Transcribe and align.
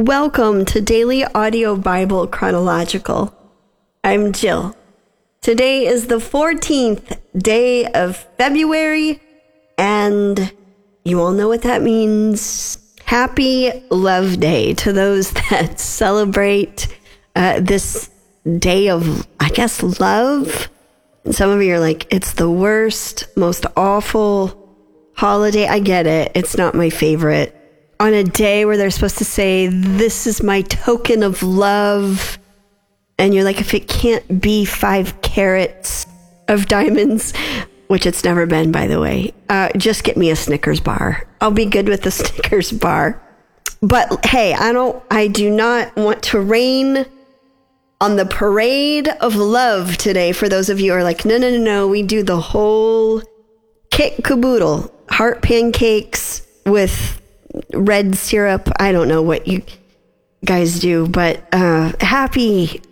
Welcome 0.00 0.64
to 0.66 0.80
Daily 0.80 1.24
Audio 1.24 1.76
Bible 1.76 2.26
Chronological. 2.26 3.32
I'm 4.02 4.32
Jill. 4.32 4.76
Today 5.40 5.86
is 5.86 6.08
the 6.08 6.16
14th 6.16 7.20
day 7.38 7.86
of 7.86 8.16
February, 8.36 9.20
and 9.78 10.52
you 11.04 11.20
all 11.20 11.30
know 11.30 11.46
what 11.46 11.62
that 11.62 11.80
means. 11.80 12.76
Happy 13.04 13.70
Love 13.88 14.40
Day 14.40 14.74
to 14.74 14.92
those 14.92 15.30
that 15.50 15.78
celebrate 15.78 16.88
uh, 17.36 17.60
this 17.60 18.10
day 18.58 18.88
of, 18.88 19.28
I 19.38 19.48
guess, 19.50 19.80
love. 20.00 20.70
Some 21.30 21.50
of 21.50 21.62
you 21.62 21.72
are 21.74 21.80
like, 21.80 22.12
it's 22.12 22.32
the 22.32 22.50
worst, 22.50 23.28
most 23.36 23.64
awful 23.76 24.76
holiday. 25.14 25.68
I 25.68 25.78
get 25.78 26.08
it. 26.08 26.32
It's 26.34 26.56
not 26.56 26.74
my 26.74 26.90
favorite 26.90 27.60
on 28.00 28.12
a 28.14 28.24
day 28.24 28.64
where 28.64 28.76
they're 28.76 28.90
supposed 28.90 29.18
to 29.18 29.24
say, 29.24 29.68
This 29.68 30.26
is 30.26 30.42
my 30.42 30.62
token 30.62 31.22
of 31.22 31.42
love. 31.42 32.38
And 33.18 33.32
you're 33.32 33.44
like, 33.44 33.60
if 33.60 33.74
it 33.74 33.86
can't 33.88 34.40
be 34.40 34.64
five 34.64 35.20
carats 35.22 36.06
of 36.48 36.66
diamonds, 36.66 37.32
which 37.86 38.06
it's 38.06 38.24
never 38.24 38.46
been, 38.46 38.72
by 38.72 38.86
the 38.86 39.00
way, 39.00 39.32
uh, 39.48 39.68
just 39.76 40.04
get 40.04 40.16
me 40.16 40.30
a 40.30 40.36
Snickers 40.36 40.80
bar. 40.80 41.26
I'll 41.40 41.50
be 41.50 41.66
good 41.66 41.88
with 41.88 42.02
the 42.02 42.10
Snickers 42.10 42.72
bar. 42.72 43.20
But 43.80 44.24
hey, 44.26 44.54
I 44.54 44.72
don't, 44.72 45.02
I 45.10 45.28
do 45.28 45.50
not 45.50 45.94
want 45.94 46.22
to 46.24 46.40
rain 46.40 47.06
on 48.00 48.16
the 48.16 48.26
parade 48.26 49.08
of 49.20 49.36
love 49.36 49.96
today. 49.96 50.32
For 50.32 50.48
those 50.48 50.68
of 50.68 50.80
you 50.80 50.92
who 50.92 50.98
are 50.98 51.04
like, 51.04 51.24
no, 51.24 51.38
no, 51.38 51.50
no, 51.50 51.58
no, 51.58 51.88
we 51.88 52.02
do 52.02 52.22
the 52.22 52.40
whole 52.40 53.22
kit 53.90 54.24
caboodle, 54.24 54.92
heart 55.08 55.42
pancakes 55.42 56.46
with 56.66 57.20
red 57.72 58.16
syrup. 58.16 58.68
I 58.78 58.92
don't 58.92 59.08
know 59.08 59.22
what 59.22 59.46
you 59.46 59.62
guys 60.44 60.80
do, 60.80 61.08
but 61.08 61.46
uh, 61.52 61.92
happy 62.00 62.82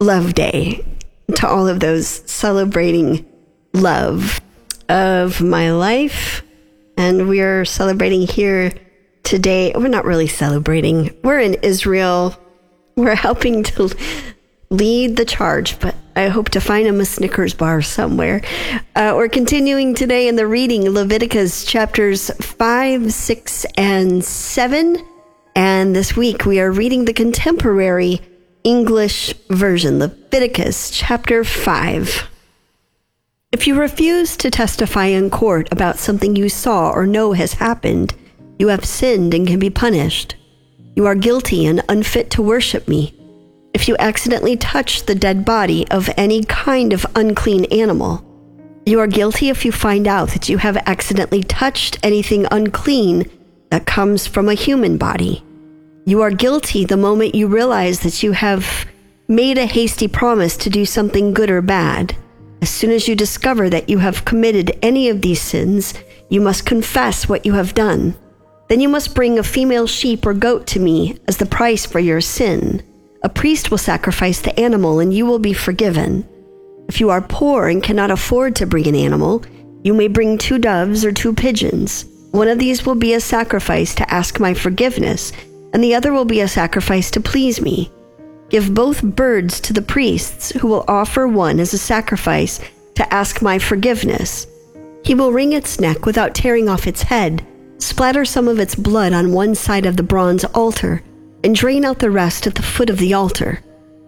Love 0.00 0.34
Day 0.34 0.84
to 1.36 1.48
all 1.48 1.68
of 1.68 1.80
those 1.80 2.06
celebrating 2.06 3.26
love 3.72 4.40
of 4.88 5.40
my 5.40 5.72
life. 5.72 6.42
And 6.96 7.28
we 7.28 7.40
are 7.40 7.64
celebrating 7.64 8.26
here 8.26 8.72
today. 9.22 9.72
We're 9.74 9.88
not 9.88 10.04
really 10.04 10.26
celebrating, 10.26 11.16
we're 11.22 11.40
in 11.40 11.54
Israel. 11.62 12.38
We're 12.96 13.14
helping 13.28 13.62
to 13.64 13.90
lead 14.72 15.16
the 15.16 15.24
charge, 15.24 15.78
but 15.78 15.94
I 16.16 16.28
hope 16.28 16.48
to 16.50 16.60
find 16.60 16.86
him 16.86 17.00
a 17.00 17.04
Snickers 17.04 17.54
bar 17.54 17.82
somewhere. 17.82 18.42
Uh, 18.96 19.12
we're 19.14 19.28
continuing 19.28 19.94
today 19.94 20.28
in 20.28 20.36
the 20.36 20.46
reading 20.46 20.88
Leviticus 20.88 21.64
chapters 21.64 22.30
5, 22.30 23.12
6, 23.12 23.66
and 23.76 24.24
7. 24.24 25.06
And 25.54 25.94
this 25.94 26.16
week 26.16 26.46
we 26.46 26.58
are 26.58 26.70
reading 26.70 27.04
the 27.04 27.12
contemporary 27.12 28.20
English 28.64 29.34
version, 29.50 29.98
Leviticus 29.98 30.90
chapter 30.90 31.44
5. 31.44 32.28
If 33.52 33.66
you 33.66 33.78
refuse 33.78 34.36
to 34.38 34.50
testify 34.50 35.06
in 35.06 35.28
court 35.28 35.70
about 35.70 35.98
something 35.98 36.34
you 36.34 36.48
saw 36.48 36.90
or 36.90 37.06
know 37.06 37.34
has 37.34 37.54
happened, 37.54 38.14
you 38.58 38.68
have 38.68 38.86
sinned 38.86 39.34
and 39.34 39.46
can 39.46 39.58
be 39.58 39.68
punished. 39.68 40.36
You 40.96 41.06
are 41.06 41.14
guilty 41.14 41.66
and 41.66 41.82
unfit 41.88 42.30
to 42.30 42.42
worship 42.42 42.88
me 42.88 43.14
if 43.74 43.88
you 43.88 43.96
accidentally 43.98 44.56
touch 44.56 45.06
the 45.06 45.14
dead 45.14 45.44
body 45.44 45.88
of 45.90 46.10
any 46.16 46.44
kind 46.44 46.92
of 46.92 47.06
unclean 47.14 47.64
animal. 47.66 48.24
You 48.84 49.00
are 49.00 49.06
guilty 49.06 49.48
if 49.48 49.64
you 49.64 49.72
find 49.72 50.08
out 50.08 50.30
that 50.30 50.48
you 50.48 50.58
have 50.58 50.76
accidentally 50.86 51.42
touched 51.42 51.98
anything 52.02 52.46
unclean 52.50 53.30
that 53.70 53.86
comes 53.86 54.26
from 54.26 54.48
a 54.48 54.54
human 54.54 54.98
body. 54.98 55.44
You 56.04 56.20
are 56.22 56.30
guilty 56.30 56.84
the 56.84 56.96
moment 56.96 57.34
you 57.34 57.46
realize 57.46 58.00
that 58.00 58.22
you 58.22 58.32
have 58.32 58.86
made 59.28 59.56
a 59.56 59.66
hasty 59.66 60.08
promise 60.08 60.56
to 60.58 60.70
do 60.70 60.84
something 60.84 61.32
good 61.32 61.48
or 61.48 61.62
bad. 61.62 62.16
As 62.60 62.70
soon 62.70 62.90
as 62.90 63.08
you 63.08 63.14
discover 63.14 63.70
that 63.70 63.88
you 63.88 63.98
have 63.98 64.24
committed 64.24 64.76
any 64.82 65.08
of 65.08 65.20
these 65.20 65.40
sins, 65.40 65.94
you 66.28 66.40
must 66.40 66.66
confess 66.66 67.28
what 67.28 67.46
you 67.46 67.54
have 67.54 67.74
done. 67.74 68.14
Then 68.68 68.80
you 68.80 68.88
must 68.88 69.14
bring 69.14 69.38
a 69.38 69.42
female 69.42 69.86
sheep 69.86 70.26
or 70.26 70.34
goat 70.34 70.66
to 70.68 70.80
me 70.80 71.18
as 71.28 71.36
the 71.36 71.46
price 71.46 71.86
for 71.86 72.00
your 72.00 72.20
sin. 72.20 72.82
A 73.24 73.28
priest 73.28 73.70
will 73.70 73.78
sacrifice 73.78 74.40
the 74.40 74.58
animal 74.58 74.98
and 74.98 75.14
you 75.14 75.26
will 75.26 75.38
be 75.38 75.52
forgiven. 75.52 76.26
If 76.88 77.00
you 77.00 77.10
are 77.10 77.20
poor 77.20 77.68
and 77.68 77.82
cannot 77.82 78.10
afford 78.10 78.56
to 78.56 78.66
bring 78.66 78.86
an 78.88 78.96
animal, 78.96 79.44
you 79.84 79.94
may 79.94 80.08
bring 80.08 80.38
two 80.38 80.58
doves 80.58 81.04
or 81.04 81.12
two 81.12 81.32
pigeons. 81.32 82.04
One 82.32 82.48
of 82.48 82.58
these 82.58 82.84
will 82.84 82.94
be 82.94 83.14
a 83.14 83.20
sacrifice 83.20 83.94
to 83.94 84.12
ask 84.12 84.40
my 84.40 84.54
forgiveness, 84.54 85.32
and 85.72 85.82
the 85.82 85.94
other 85.94 86.12
will 86.12 86.24
be 86.24 86.40
a 86.40 86.48
sacrifice 86.48 87.10
to 87.12 87.20
please 87.20 87.60
me. 87.60 87.90
Give 88.48 88.74
both 88.74 89.02
birds 89.02 89.60
to 89.60 89.72
the 89.72 89.82
priests, 89.82 90.50
who 90.50 90.68
will 90.68 90.84
offer 90.88 91.28
one 91.28 91.60
as 91.60 91.72
a 91.72 91.78
sacrifice 91.78 92.60
to 92.94 93.14
ask 93.14 93.40
my 93.40 93.58
forgiveness. 93.58 94.46
He 95.04 95.14
will 95.14 95.32
wring 95.32 95.52
its 95.52 95.80
neck 95.80 96.06
without 96.06 96.34
tearing 96.34 96.68
off 96.68 96.86
its 96.86 97.02
head, 97.02 97.46
splatter 97.78 98.24
some 98.24 98.48
of 98.48 98.58
its 98.58 98.74
blood 98.74 99.12
on 99.12 99.32
one 99.32 99.54
side 99.54 99.86
of 99.86 99.96
the 99.96 100.02
bronze 100.02 100.44
altar, 100.44 101.02
and 101.44 101.54
drain 101.54 101.84
out 101.84 101.98
the 101.98 102.10
rest 102.10 102.46
at 102.46 102.54
the 102.54 102.62
foot 102.62 102.90
of 102.90 102.98
the 102.98 103.14
altar. 103.14 103.60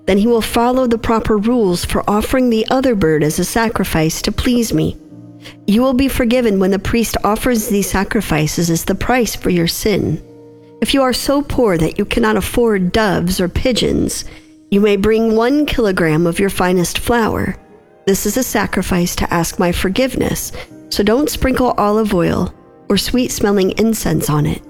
Then 0.07 0.19
he 0.19 0.27
will 0.27 0.43
follow 0.43 0.87
the 0.87 0.99
proper 0.99 1.39
rules 1.39 1.85
for 1.85 2.09
offering 2.09 2.51
the 2.51 2.67
other 2.71 2.95
bird 2.95 3.23
as 3.23 3.39
a 3.39 3.45
sacrifice 3.45 4.21
to 4.23 4.33
please 4.33 4.73
me. 4.73 4.97
You 5.67 5.83
will 5.83 5.95
be 5.95 6.09
forgiven 6.09 6.59
when 6.59 6.71
the 6.71 6.79
priest 6.79 7.17
offers 7.25 7.69
these 7.69 7.91
sacrifices 7.91 8.71
as 8.71 8.85
the 8.85 8.95
price 8.95 9.35
for 9.35 9.51
your 9.51 9.67
sin. 9.67 10.23
If 10.81 10.93
you 10.93 11.03
are 11.03 11.13
so 11.13 11.43
poor 11.43 11.79
that 11.79 11.99
you 11.99 12.05
cannot 12.05 12.37
afford 12.37 12.93
doves 12.93 13.41
or 13.41 13.49
pigeons, 13.49 14.25
you 14.71 14.81
may 14.81 14.97
bring 14.97 15.37
one 15.37 15.67
kilogram 15.67 16.27
of 16.27 16.39
your 16.39 16.51
finest 16.51 16.99
flour. 16.99 17.57
This 18.07 18.27
is 18.27 18.37
a 18.37 18.43
sacrifice 18.43 19.17
to 19.17 19.33
ask 19.33 19.59
my 19.59 19.73
forgiveness, 19.73 20.53
so 20.91 21.03
don't 21.03 21.31
sprinkle 21.31 21.75
olive 21.79 22.13
oil 22.13 22.53
or 22.89 22.99
sweet 22.99 23.31
smelling 23.31 23.71
incense 23.79 24.29
on 24.29 24.45
it. 24.45 24.63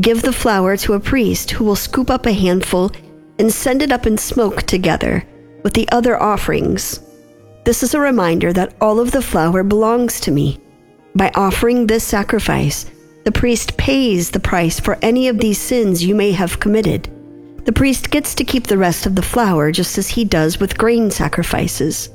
Give 0.00 0.22
the 0.22 0.32
flour 0.32 0.78
to 0.78 0.94
a 0.94 1.00
priest 1.00 1.50
who 1.50 1.64
will 1.64 1.76
scoop 1.76 2.08
up 2.08 2.24
a 2.24 2.32
handful 2.32 2.90
and 3.38 3.52
send 3.52 3.82
it 3.82 3.92
up 3.92 4.06
in 4.06 4.16
smoke 4.16 4.62
together 4.62 5.22
with 5.62 5.74
the 5.74 5.86
other 5.90 6.20
offerings. 6.20 7.00
This 7.66 7.82
is 7.82 7.92
a 7.92 8.00
reminder 8.00 8.54
that 8.54 8.74
all 8.80 8.98
of 8.98 9.10
the 9.10 9.20
flour 9.20 9.62
belongs 9.62 10.18
to 10.20 10.30
me. 10.30 10.58
By 11.14 11.30
offering 11.34 11.86
this 11.86 12.04
sacrifice, 12.04 12.90
the 13.24 13.32
priest 13.32 13.76
pays 13.76 14.30
the 14.30 14.40
price 14.40 14.80
for 14.80 14.98
any 15.02 15.28
of 15.28 15.38
these 15.38 15.58
sins 15.60 16.02
you 16.02 16.14
may 16.14 16.32
have 16.32 16.58
committed. 16.58 17.10
The 17.66 17.72
priest 17.72 18.10
gets 18.10 18.34
to 18.36 18.44
keep 18.44 18.66
the 18.66 18.78
rest 18.78 19.04
of 19.04 19.14
the 19.14 19.20
flour 19.20 19.70
just 19.72 19.98
as 19.98 20.08
he 20.08 20.24
does 20.24 20.58
with 20.58 20.78
grain 20.78 21.10
sacrifices. 21.10 22.08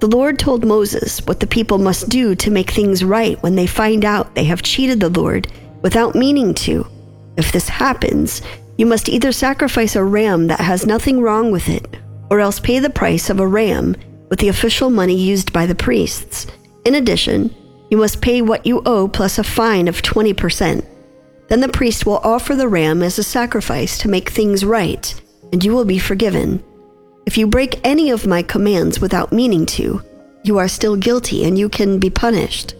The 0.00 0.06
Lord 0.06 0.38
told 0.38 0.66
Moses 0.66 1.26
what 1.26 1.40
the 1.40 1.46
people 1.46 1.78
must 1.78 2.10
do 2.10 2.34
to 2.34 2.50
make 2.50 2.70
things 2.70 3.02
right 3.02 3.42
when 3.42 3.56
they 3.56 3.66
find 3.66 4.04
out 4.04 4.34
they 4.34 4.44
have 4.44 4.62
cheated 4.62 5.00
the 5.00 5.08
Lord 5.08 5.50
without 5.80 6.14
meaning 6.14 6.52
to. 6.54 6.86
If 7.36 7.52
this 7.52 7.68
happens, 7.68 8.42
you 8.78 8.86
must 8.86 9.08
either 9.08 9.32
sacrifice 9.32 9.96
a 9.96 10.04
ram 10.04 10.46
that 10.48 10.60
has 10.60 10.86
nothing 10.86 11.20
wrong 11.20 11.50
with 11.50 11.68
it, 11.68 11.96
or 12.30 12.40
else 12.40 12.60
pay 12.60 12.78
the 12.78 12.90
price 12.90 13.30
of 13.30 13.40
a 13.40 13.46
ram 13.46 13.96
with 14.28 14.38
the 14.38 14.48
official 14.48 14.90
money 14.90 15.16
used 15.16 15.52
by 15.52 15.66
the 15.66 15.74
priests. 15.74 16.46
In 16.84 16.94
addition, 16.94 17.54
you 17.90 17.96
must 17.96 18.20
pay 18.20 18.42
what 18.42 18.66
you 18.66 18.82
owe 18.84 19.08
plus 19.08 19.38
a 19.38 19.44
fine 19.44 19.88
of 19.88 20.02
20%. 20.02 20.84
Then 21.48 21.60
the 21.60 21.68
priest 21.68 22.04
will 22.04 22.18
offer 22.18 22.56
the 22.56 22.68
ram 22.68 23.02
as 23.02 23.18
a 23.18 23.22
sacrifice 23.22 23.98
to 23.98 24.08
make 24.08 24.30
things 24.30 24.64
right, 24.64 25.14
and 25.52 25.64
you 25.64 25.72
will 25.72 25.84
be 25.84 25.98
forgiven. 25.98 26.62
If 27.26 27.38
you 27.38 27.46
break 27.46 27.80
any 27.84 28.10
of 28.10 28.26
my 28.26 28.42
commands 28.42 29.00
without 29.00 29.32
meaning 29.32 29.66
to, 29.66 30.02
you 30.42 30.58
are 30.58 30.68
still 30.68 30.96
guilty 30.96 31.44
and 31.44 31.58
you 31.58 31.68
can 31.68 31.98
be 31.98 32.10
punished. 32.10 32.74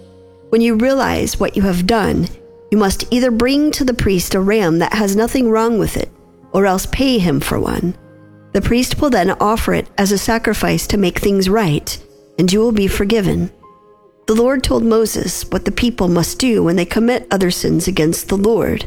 When 0.50 0.60
you 0.60 0.76
realize 0.76 1.38
what 1.38 1.56
you 1.56 1.62
have 1.62 1.86
done, 1.86 2.28
you 2.70 2.78
must 2.78 3.04
either 3.12 3.30
bring 3.30 3.70
to 3.72 3.84
the 3.84 3.94
priest 3.94 4.34
a 4.34 4.40
ram 4.40 4.78
that 4.78 4.94
has 4.94 5.14
nothing 5.14 5.50
wrong 5.50 5.78
with 5.78 5.96
it, 5.96 6.10
or 6.52 6.66
else 6.66 6.86
pay 6.86 7.18
him 7.18 7.40
for 7.40 7.60
one. 7.60 7.96
The 8.52 8.60
priest 8.60 9.00
will 9.00 9.10
then 9.10 9.30
offer 9.32 9.74
it 9.74 9.88
as 9.98 10.12
a 10.12 10.18
sacrifice 10.18 10.86
to 10.88 10.96
make 10.96 11.18
things 11.18 11.48
right, 11.48 12.02
and 12.38 12.52
you 12.52 12.60
will 12.60 12.72
be 12.72 12.88
forgiven. 12.88 13.50
The 14.26 14.34
Lord 14.34 14.64
told 14.64 14.82
Moses 14.82 15.44
what 15.50 15.64
the 15.64 15.70
people 15.70 16.08
must 16.08 16.38
do 16.38 16.64
when 16.64 16.74
they 16.74 16.84
commit 16.84 17.28
other 17.30 17.50
sins 17.50 17.86
against 17.86 18.28
the 18.28 18.36
Lord. 18.36 18.84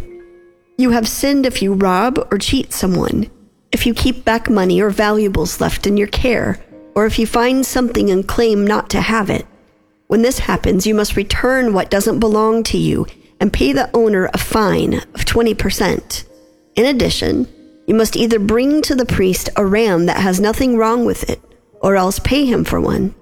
You 0.78 0.90
have 0.92 1.08
sinned 1.08 1.46
if 1.46 1.62
you 1.62 1.74
rob 1.74 2.28
or 2.32 2.38
cheat 2.38 2.74
someone, 2.74 3.30
if 3.72 3.86
you 3.86 3.94
keep 3.94 4.26
back 4.26 4.50
money 4.50 4.82
or 4.82 4.90
valuables 4.90 5.62
left 5.62 5.88
in 5.88 5.96
your 5.96 6.08
care, 6.08 6.60
or 6.96 7.06
if 7.06 7.18
you 7.18 7.26
find 7.26 7.66
something 7.66 8.10
and 8.10 8.28
claim 8.28 8.68
not 8.68 8.90
to 8.90 9.00
have 9.00 9.30
it. 9.30 9.46
When 10.08 10.22
this 10.24 10.40
happens, 10.40 10.88
you 10.88 10.96
must 10.96 11.16
return 11.16 11.72
what 11.72 11.92
doesn't 11.92 12.20
belong 12.20 12.64
to 12.64 12.78
you 12.78 13.06
and 13.40 13.54
pay 13.54 13.74
the 13.74 13.90
owner 13.94 14.30
a 14.34 14.38
fine 14.38 14.96
of 14.96 15.26
20%. 15.26 16.26
In 16.76 16.86
addition, 16.86 17.48
you 17.88 17.96
must 17.96 18.16
either 18.16 18.40
bring 18.40 18.82
to 18.84 18.96
the 18.96 19.06
priest 19.06 19.50
a 19.56 19.66
ram 19.66 20.06
that 20.06 20.18
has 20.18 20.40
nothing 20.40 20.78
wrong 20.78 21.06
with 21.06 21.30
it, 21.30 21.42
or 21.82 21.96
else 21.96 22.20
pay 22.20 22.46
him 22.46 22.64
for 22.64 22.80
one. 22.80 23.16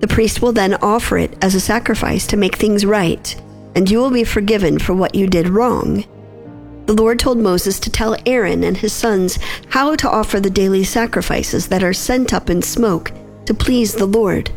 The 0.00 0.08
priest 0.08 0.42
will 0.42 0.52
then 0.52 0.74
offer 0.74 1.18
it 1.18 1.36
as 1.42 1.54
a 1.54 1.60
sacrifice 1.60 2.26
to 2.28 2.36
make 2.36 2.56
things 2.56 2.84
right, 2.84 3.40
and 3.74 3.90
you 3.90 3.98
will 3.98 4.10
be 4.10 4.24
forgiven 4.24 4.78
for 4.78 4.94
what 4.94 5.14
you 5.14 5.26
did 5.26 5.48
wrong. 5.48 6.04
The 6.86 6.94
Lord 6.94 7.18
told 7.18 7.38
Moses 7.38 7.78
to 7.80 7.90
tell 7.90 8.16
Aaron 8.26 8.64
and 8.64 8.76
his 8.76 8.92
sons 8.92 9.38
how 9.68 9.94
to 9.96 10.10
offer 10.10 10.40
the 10.40 10.50
daily 10.50 10.84
sacrifices 10.84 11.68
that 11.68 11.84
are 11.84 11.92
sent 11.92 12.34
up 12.34 12.50
in 12.50 12.62
smoke 12.62 13.12
to 13.46 13.54
please 13.54 13.94
the 13.94 14.06
Lord. 14.06 14.50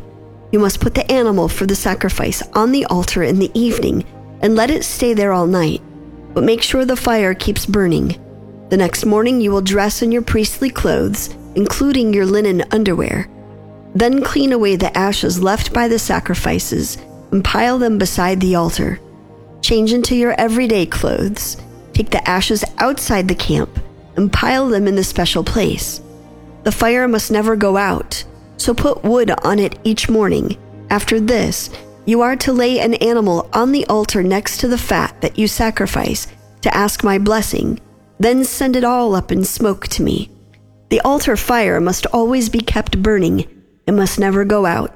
You 0.51 0.60
must 0.60 0.80
put 0.80 0.95
the 0.95 1.10
animal 1.12 1.48
for 1.48 1.65
the 1.65 1.75
sacrifice 1.75 2.42
on 2.54 2.71
the 2.71 2.86
altar 2.86 3.24
in 3.24 3.39
the 3.39 3.51
evening 3.54 4.04
and 4.44 4.56
let 4.56 4.69
it 4.69 4.84
stay 4.84 5.13
there 5.13 5.34
all 5.34 5.48
night, 5.48 5.81
but 6.34 6.44
make 6.44 6.62
sure 6.62 6.86
the 6.86 6.95
fire 6.95 7.34
keeps 7.34 7.66
burning. 7.66 8.19
The 8.69 8.78
next 8.78 9.06
morning 9.06 9.42
you 9.42 9.51
will 9.51 9.62
dress 9.62 10.01
in 10.01 10.12
your 10.12 10.22
priestly 10.22 10.69
clothes, 10.69 11.30
including 11.56 12.13
your 12.13 12.25
linen 12.25 12.63
underwear. 12.72 13.30
Then 13.95 14.24
clean 14.24 14.51
away 14.51 14.75
the 14.75 14.95
ashes 14.98 15.42
left 15.42 15.74
by 15.74 15.88
the 15.88 16.00
sacrifices 16.00 16.98
and 17.31 17.44
pile 17.44 17.80
them 17.80 17.98
beside 17.98 18.42
the 18.42 18.56
altar. 18.56 19.00
Change 19.62 19.94
into 19.94 20.16
your 20.16 20.40
everyday 20.40 20.86
clothes. 20.86 21.57
Take 21.94 22.10
the 22.10 22.28
ashes 22.28 22.66
outside 22.80 23.28
the 23.28 23.36
camp 23.36 23.80
and 24.18 24.34
pile 24.34 24.68
them 24.68 24.88
in 24.88 24.96
the 24.96 25.04
special 25.04 25.44
place. 25.44 26.01
The 26.63 26.72
fire 26.72 27.07
must 27.07 27.31
never 27.31 27.56
go 27.56 27.78
out, 27.78 28.24
so 28.57 28.74
put 28.74 29.04
wood 29.04 29.31
on 29.44 29.60
it 29.60 29.78
each 29.84 30.10
morning. 30.10 30.57
After 30.89 31.19
this, 31.19 31.69
you 32.06 32.22
are 32.22 32.36
to 32.38 32.54
lay 32.54 32.80
an 32.80 32.96
animal 32.96 33.50
on 33.54 33.72
the 33.72 33.86
altar 33.88 34.24
next 34.24 34.60
to 34.60 34.68
the 34.68 34.78
fat 34.78 35.22
that 35.22 35.38
you 35.38 35.48
sacrifice 35.48 36.28
to 36.62 36.76
ask 36.76 37.04
my 37.04 37.18
blessing, 37.18 37.80
then 38.20 38.44
send 38.44 38.76
it 38.76 38.84
all 38.84 39.16
up 39.16 39.32
in 39.32 39.44
smoke 39.44 39.88
to 39.88 40.04
me. 40.04 40.30
The 40.90 41.02
altar 41.02 41.36
fire 41.36 41.80
must 41.80 42.06
always 42.08 42.50
be 42.50 42.60
kept 42.60 43.02
burning 43.02 43.48
it 43.86 43.92
must 43.92 44.20
never 44.20 44.46
go 44.46 44.66
out. 44.66 44.94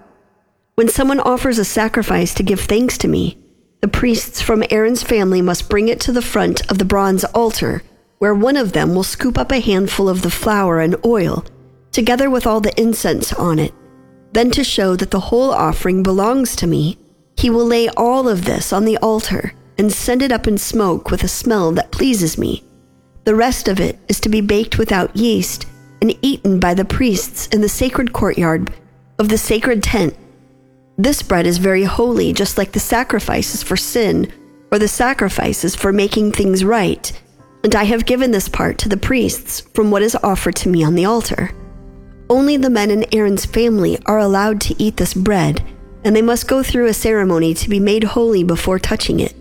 When 0.76 0.88
someone 0.88 1.20
offers 1.20 1.58
a 1.58 1.66
sacrifice 1.66 2.34
to 2.36 2.44
give 2.44 2.62
thanks 2.62 2.98
to 3.00 3.08
me, 3.08 3.38
the 3.82 3.88
priests 3.88 4.42
from 4.42 4.64
Aaron's 4.70 5.04
family 5.04 5.42
must 5.42 5.70
bring 5.70 5.88
it 5.88 6.00
to 6.02 6.12
the 6.12 6.22
front 6.22 6.70
of 6.72 6.78
the 6.78 6.86
bronze 6.86 7.24
altar, 7.26 7.84
where 8.20 8.34
one 8.34 8.58
of 8.58 8.74
them 8.74 8.96
will 8.96 9.04
scoop 9.04 9.38
up 9.38 9.52
a 9.52 9.60
handful 9.60 10.10
of 10.10 10.22
the 10.22 10.32
flour 10.32 10.80
and 10.80 10.96
oil, 11.06 11.46
together 11.92 12.30
with 12.30 12.48
all 12.48 12.62
the 12.62 12.80
incense 12.80 13.34
on 13.34 13.60
it. 13.60 13.74
Then, 14.38 14.52
to 14.52 14.64
show 14.64 14.96
that 14.98 15.10
the 15.10 15.32
whole 15.32 15.50
offering 15.50 16.04
belongs 16.04 16.56
to 16.58 16.68
me, 16.68 17.00
he 17.38 17.50
will 17.50 17.66
lay 17.66 17.90
all 17.98 18.30
of 18.30 18.46
this 18.46 18.72
on 18.72 18.86
the 18.86 18.98
altar 18.98 19.54
and 19.80 19.92
send 19.92 20.22
it 20.22 20.32
up 20.32 20.48
in 20.48 20.60
smoke 20.60 21.10
with 21.10 21.24
a 21.24 21.28
smell 21.28 21.72
that 21.72 21.92
pleases 21.92 22.38
me. 22.38 22.64
The 23.24 23.34
rest 23.34 23.68
of 23.68 23.80
it 23.80 23.98
is 24.08 24.20
to 24.20 24.30
be 24.30 24.42
baked 24.42 24.78
without 24.78 25.16
yeast 25.16 25.66
and 26.04 26.16
eaten 26.22 26.60
by 26.60 26.76
the 26.76 26.86
priests 26.86 27.48
in 27.48 27.62
the 27.62 27.68
sacred 27.68 28.14
courtyard 28.14 28.72
of 29.18 29.30
the 29.30 29.40
sacred 29.40 29.82
tent. 29.82 30.16
This 31.00 31.24
bread 31.24 31.48
is 31.48 31.58
very 31.58 31.86
holy, 31.86 32.32
just 32.32 32.60
like 32.60 32.74
the 32.74 32.80
sacrifices 32.80 33.64
for 33.64 33.76
sin 33.76 34.32
or 34.72 34.78
the 34.78 34.88
sacrifices 34.88 35.76
for 35.76 35.92
making 35.92 36.32
things 36.32 36.64
right, 36.64 37.12
and 37.64 37.74
I 37.74 37.86
have 37.86 38.06
given 38.06 38.30
this 38.30 38.50
part 38.50 38.78
to 38.78 38.90
the 38.90 38.98
priests 38.98 39.62
from 39.74 39.90
what 39.90 40.04
is 40.04 40.16
offered 40.22 40.58
to 40.58 40.70
me 40.70 40.84
on 40.84 40.94
the 40.94 41.06
altar. 41.06 41.50
Only 42.30 42.58
the 42.58 42.70
men 42.70 42.92
in 42.92 43.06
Aaron's 43.14 43.46
family 43.46 43.98
are 44.06 44.20
allowed 44.20 44.60
to 44.62 44.82
eat 44.82 44.98
this 44.98 45.14
bread, 45.14 45.64
and 46.04 46.16
they 46.16 46.22
must 46.22 46.48
go 46.48 46.62
through 46.62 46.88
a 46.88 46.94
ceremony 46.94 47.54
to 47.54 47.70
be 47.70 47.80
made 47.80 48.04
holy 48.04 48.44
before 48.44 48.80
touching 48.80 49.20
it. 49.20 49.34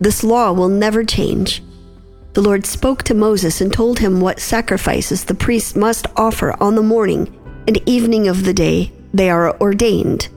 This 0.00 0.24
law 0.24 0.52
will 0.52 0.68
never 0.68 1.04
change. 1.04 1.62
The 2.32 2.42
Lord 2.42 2.66
spoke 2.66 3.02
to 3.04 3.14
Moses 3.14 3.60
and 3.60 3.72
told 3.72 3.98
him 3.98 4.20
what 4.20 4.40
sacrifices 4.40 5.24
the 5.24 5.34
priests 5.34 5.74
must 5.74 6.06
offer 6.16 6.54
on 6.62 6.74
the 6.74 6.82
morning 6.82 7.32
and 7.66 7.80
evening 7.88 8.28
of 8.28 8.44
the 8.44 8.52
day 8.52 8.92
they 9.14 9.30
are 9.30 9.58
ordained. 9.60 10.28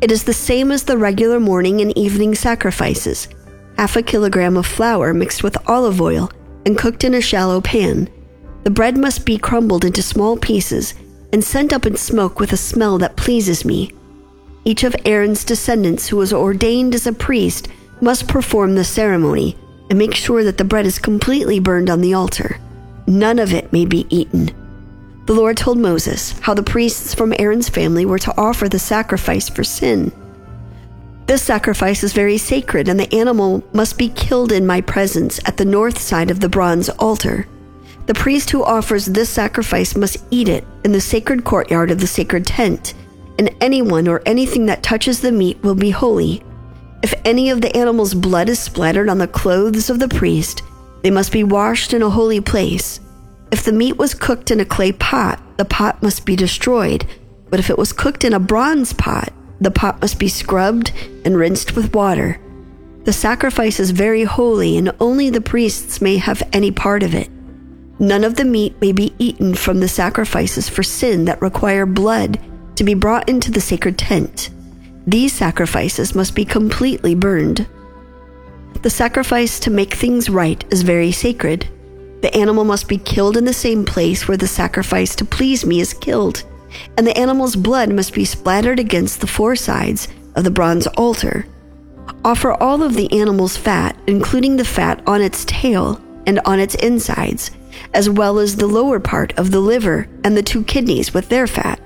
It 0.00 0.10
is 0.10 0.24
the 0.24 0.32
same 0.32 0.70
as 0.72 0.84
the 0.84 0.96
regular 0.96 1.40
morning 1.40 1.80
and 1.80 1.96
evening 1.96 2.34
sacrifices 2.34 3.28
half 3.76 3.96
a 3.96 4.02
kilogram 4.02 4.56
of 4.56 4.66
flour 4.66 5.12
mixed 5.12 5.42
with 5.42 5.56
olive 5.68 6.00
oil 6.00 6.30
and 6.64 6.78
cooked 6.78 7.04
in 7.04 7.14
a 7.14 7.20
shallow 7.20 7.60
pan. 7.60 8.08
The 8.64 8.70
bread 8.70 8.96
must 8.96 9.26
be 9.26 9.38
crumbled 9.38 9.84
into 9.84 10.02
small 10.02 10.36
pieces 10.36 10.94
and 11.36 11.44
sent 11.44 11.70
up 11.70 11.84
in 11.84 11.94
smoke 11.94 12.40
with 12.40 12.54
a 12.54 12.56
smell 12.56 12.96
that 12.96 13.14
pleases 13.14 13.62
me. 13.62 13.92
Each 14.64 14.84
of 14.84 14.96
Aaron's 15.04 15.44
descendants 15.44 16.08
who 16.08 16.16
was 16.16 16.32
ordained 16.32 16.94
as 16.94 17.06
a 17.06 17.12
priest 17.12 17.68
must 18.00 18.26
perform 18.26 18.74
the 18.74 18.84
ceremony 18.84 19.54
and 19.90 19.98
make 19.98 20.14
sure 20.14 20.42
that 20.42 20.56
the 20.56 20.64
bread 20.64 20.86
is 20.86 20.98
completely 20.98 21.60
burned 21.60 21.90
on 21.90 22.00
the 22.00 22.14
altar. 22.14 22.58
None 23.06 23.38
of 23.38 23.52
it 23.52 23.70
may 23.70 23.84
be 23.84 24.06
eaten. 24.08 24.50
The 25.26 25.34
Lord 25.34 25.58
told 25.58 25.76
Moses 25.76 26.32
how 26.40 26.54
the 26.54 26.62
priests 26.62 27.12
from 27.12 27.34
Aaron's 27.38 27.68
family 27.68 28.06
were 28.06 28.18
to 28.20 28.40
offer 28.40 28.66
the 28.66 28.78
sacrifice 28.78 29.50
for 29.50 29.62
sin. 29.62 30.12
This 31.26 31.42
sacrifice 31.42 32.02
is 32.02 32.14
very 32.14 32.38
sacred, 32.38 32.88
and 32.88 32.98
the 32.98 33.14
animal 33.14 33.62
must 33.74 33.98
be 33.98 34.08
killed 34.08 34.52
in 34.52 34.66
my 34.66 34.80
presence 34.80 35.38
at 35.44 35.58
the 35.58 35.66
north 35.66 35.98
side 36.00 36.30
of 36.30 36.40
the 36.40 36.48
bronze 36.48 36.88
altar. 36.88 37.46
The 38.06 38.14
priest 38.14 38.50
who 38.50 38.64
offers 38.64 39.06
this 39.06 39.28
sacrifice 39.28 39.96
must 39.96 40.24
eat 40.30 40.48
it 40.48 40.64
in 40.84 40.92
the 40.92 41.00
sacred 41.00 41.44
courtyard 41.44 41.90
of 41.90 42.00
the 42.00 42.06
sacred 42.06 42.46
tent, 42.46 42.94
and 43.38 43.54
anyone 43.60 44.06
or 44.06 44.22
anything 44.24 44.66
that 44.66 44.82
touches 44.82 45.20
the 45.20 45.32
meat 45.32 45.60
will 45.62 45.74
be 45.74 45.90
holy. 45.90 46.42
If 47.02 47.14
any 47.24 47.50
of 47.50 47.60
the 47.60 47.76
animal's 47.76 48.14
blood 48.14 48.48
is 48.48 48.58
splattered 48.58 49.08
on 49.08 49.18
the 49.18 49.26
clothes 49.26 49.90
of 49.90 49.98
the 49.98 50.08
priest, 50.08 50.62
they 51.02 51.10
must 51.10 51.32
be 51.32 51.44
washed 51.44 51.92
in 51.92 52.02
a 52.02 52.10
holy 52.10 52.40
place. 52.40 53.00
If 53.50 53.64
the 53.64 53.72
meat 53.72 53.96
was 53.96 54.14
cooked 54.14 54.50
in 54.50 54.60
a 54.60 54.64
clay 54.64 54.92
pot, 54.92 55.40
the 55.56 55.64
pot 55.64 56.02
must 56.02 56.24
be 56.24 56.36
destroyed. 56.36 57.06
But 57.50 57.60
if 57.60 57.70
it 57.70 57.78
was 57.78 57.92
cooked 57.92 58.24
in 58.24 58.34
a 58.34 58.40
bronze 58.40 58.92
pot, 58.92 59.32
the 59.60 59.70
pot 59.70 60.00
must 60.00 60.18
be 60.18 60.28
scrubbed 60.28 60.92
and 61.24 61.36
rinsed 61.36 61.76
with 61.76 61.94
water. 61.94 62.40
The 63.04 63.12
sacrifice 63.12 63.78
is 63.78 63.92
very 63.92 64.24
holy, 64.24 64.76
and 64.76 64.92
only 65.00 65.30
the 65.30 65.40
priests 65.40 66.00
may 66.00 66.16
have 66.16 66.42
any 66.52 66.70
part 66.72 67.02
of 67.02 67.14
it. 67.14 67.30
None 67.98 68.24
of 68.24 68.34
the 68.34 68.44
meat 68.44 68.78
may 68.80 68.92
be 68.92 69.14
eaten 69.18 69.54
from 69.54 69.80
the 69.80 69.88
sacrifices 69.88 70.68
for 70.68 70.82
sin 70.82 71.24
that 71.24 71.40
require 71.40 71.86
blood 71.86 72.38
to 72.76 72.84
be 72.84 72.94
brought 72.94 73.28
into 73.28 73.50
the 73.50 73.60
sacred 73.60 73.96
tent. 73.96 74.50
These 75.06 75.32
sacrifices 75.32 76.14
must 76.14 76.34
be 76.34 76.44
completely 76.44 77.14
burned. 77.14 77.66
The 78.82 78.90
sacrifice 78.90 79.58
to 79.60 79.70
make 79.70 79.94
things 79.94 80.28
right 80.28 80.62
is 80.70 80.82
very 80.82 81.10
sacred. 81.10 81.68
The 82.20 82.34
animal 82.36 82.64
must 82.64 82.88
be 82.88 82.98
killed 82.98 83.36
in 83.36 83.44
the 83.44 83.52
same 83.52 83.84
place 83.84 84.28
where 84.28 84.36
the 84.36 84.46
sacrifice 84.46 85.14
to 85.16 85.24
please 85.24 85.64
me 85.64 85.80
is 85.80 85.94
killed, 85.94 86.44
and 86.98 87.06
the 87.06 87.16
animal's 87.16 87.56
blood 87.56 87.90
must 87.92 88.12
be 88.12 88.24
splattered 88.24 88.78
against 88.78 89.20
the 89.20 89.26
four 89.26 89.56
sides 89.56 90.08
of 90.34 90.44
the 90.44 90.50
bronze 90.50 90.86
altar. 90.88 91.46
Offer 92.24 92.52
all 92.54 92.82
of 92.82 92.94
the 92.94 93.10
animal's 93.12 93.56
fat, 93.56 93.98
including 94.06 94.56
the 94.56 94.64
fat 94.64 95.02
on 95.06 95.22
its 95.22 95.44
tail 95.46 96.00
and 96.26 96.40
on 96.40 96.58
its 96.58 96.74
insides, 96.76 97.52
as 97.94 98.08
well 98.08 98.38
as 98.38 98.56
the 98.56 98.66
lower 98.66 99.00
part 99.00 99.32
of 99.38 99.50
the 99.50 99.60
liver 99.60 100.08
and 100.24 100.36
the 100.36 100.42
two 100.42 100.64
kidneys 100.64 101.14
with 101.14 101.28
their 101.28 101.46
fat. 101.46 101.80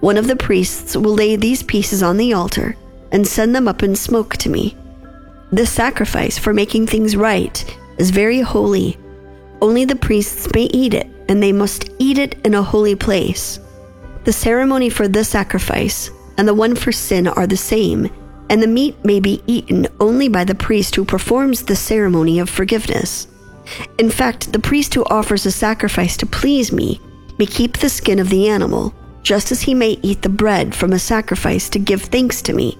One 0.00 0.16
of 0.16 0.26
the 0.26 0.36
priests 0.36 0.96
will 0.96 1.14
lay 1.14 1.36
these 1.36 1.62
pieces 1.62 2.02
on 2.02 2.16
the 2.16 2.32
altar 2.32 2.76
and 3.12 3.26
send 3.26 3.54
them 3.54 3.68
up 3.68 3.82
in 3.82 3.94
smoke 3.94 4.36
to 4.38 4.48
me. 4.48 4.76
This 5.52 5.70
sacrifice 5.70 6.38
for 6.38 6.52
making 6.52 6.86
things 6.86 7.14
right 7.14 7.78
is 7.98 8.10
very 8.10 8.40
holy. 8.40 8.98
Only 9.60 9.84
the 9.84 9.96
priests 9.96 10.48
may 10.54 10.64
eat 10.64 10.94
it, 10.94 11.06
and 11.28 11.42
they 11.42 11.52
must 11.52 11.90
eat 11.98 12.18
it 12.18 12.36
in 12.44 12.54
a 12.54 12.62
holy 12.62 12.96
place. 12.96 13.60
The 14.24 14.32
ceremony 14.32 14.88
for 14.88 15.08
this 15.08 15.28
sacrifice 15.28 16.10
and 16.38 16.48
the 16.48 16.54
one 16.54 16.74
for 16.74 16.90
sin 16.90 17.28
are 17.28 17.46
the 17.46 17.56
same, 17.56 18.10
and 18.48 18.62
the 18.62 18.66
meat 18.66 18.96
may 19.04 19.20
be 19.20 19.42
eaten 19.46 19.86
only 20.00 20.28
by 20.28 20.44
the 20.44 20.54
priest 20.54 20.94
who 20.96 21.04
performs 21.04 21.62
the 21.62 21.76
ceremony 21.76 22.38
of 22.38 22.50
forgiveness. 22.50 23.28
In 23.98 24.10
fact, 24.10 24.52
the 24.52 24.58
priest 24.58 24.94
who 24.94 25.04
offers 25.04 25.46
a 25.46 25.50
sacrifice 25.50 26.16
to 26.18 26.26
please 26.26 26.72
me 26.72 27.00
may 27.38 27.46
keep 27.46 27.78
the 27.78 27.88
skin 27.88 28.18
of 28.18 28.28
the 28.28 28.48
animal 28.48 28.94
just 29.22 29.52
as 29.52 29.62
he 29.62 29.74
may 29.74 29.98
eat 30.02 30.22
the 30.22 30.28
bread 30.28 30.74
from 30.74 30.92
a 30.92 30.98
sacrifice 30.98 31.68
to 31.70 31.78
give 31.78 32.02
thanks 32.02 32.42
to 32.42 32.52
me. 32.52 32.76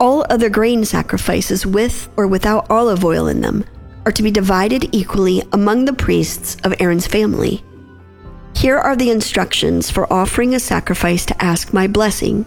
All 0.00 0.26
other 0.28 0.48
grain 0.48 0.84
sacrifices 0.84 1.66
with 1.66 2.08
or 2.16 2.26
without 2.26 2.70
olive 2.70 3.04
oil 3.04 3.28
in 3.28 3.40
them 3.40 3.64
are 4.06 4.12
to 4.12 4.22
be 4.22 4.30
divided 4.30 4.94
equally 4.94 5.42
among 5.52 5.84
the 5.84 5.92
priests 5.92 6.56
of 6.64 6.74
Aaron's 6.80 7.06
family. 7.06 7.62
Here 8.56 8.78
are 8.78 8.96
the 8.96 9.10
instructions 9.10 9.90
for 9.90 10.12
offering 10.12 10.54
a 10.54 10.60
sacrifice 10.60 11.24
to 11.26 11.42
ask 11.42 11.72
my 11.72 11.86
blessing. 11.86 12.46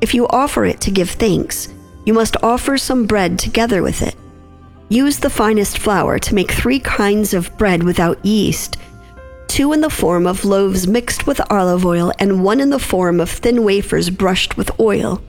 If 0.00 0.14
you 0.14 0.28
offer 0.28 0.64
it 0.64 0.80
to 0.82 0.90
give 0.90 1.10
thanks, 1.10 1.68
you 2.04 2.12
must 2.12 2.36
offer 2.42 2.78
some 2.78 3.06
bread 3.06 3.38
together 3.38 3.82
with 3.82 4.02
it. 4.02 4.14
Use 4.88 5.18
the 5.18 5.30
finest 5.30 5.78
flour 5.78 6.18
to 6.18 6.34
make 6.34 6.50
three 6.50 6.78
kinds 6.78 7.34
of 7.34 7.56
bread 7.58 7.82
without 7.82 8.24
yeast 8.24 8.76
two 9.56 9.72
in 9.72 9.80
the 9.80 9.88
form 9.88 10.26
of 10.26 10.44
loaves 10.44 10.86
mixed 10.86 11.26
with 11.26 11.40
olive 11.50 11.86
oil, 11.86 12.12
and 12.18 12.44
one 12.44 12.60
in 12.60 12.68
the 12.68 12.78
form 12.78 13.20
of 13.20 13.30
thin 13.30 13.64
wafers 13.64 14.10
brushed 14.10 14.56
with 14.58 14.78
oil. 14.78 15.22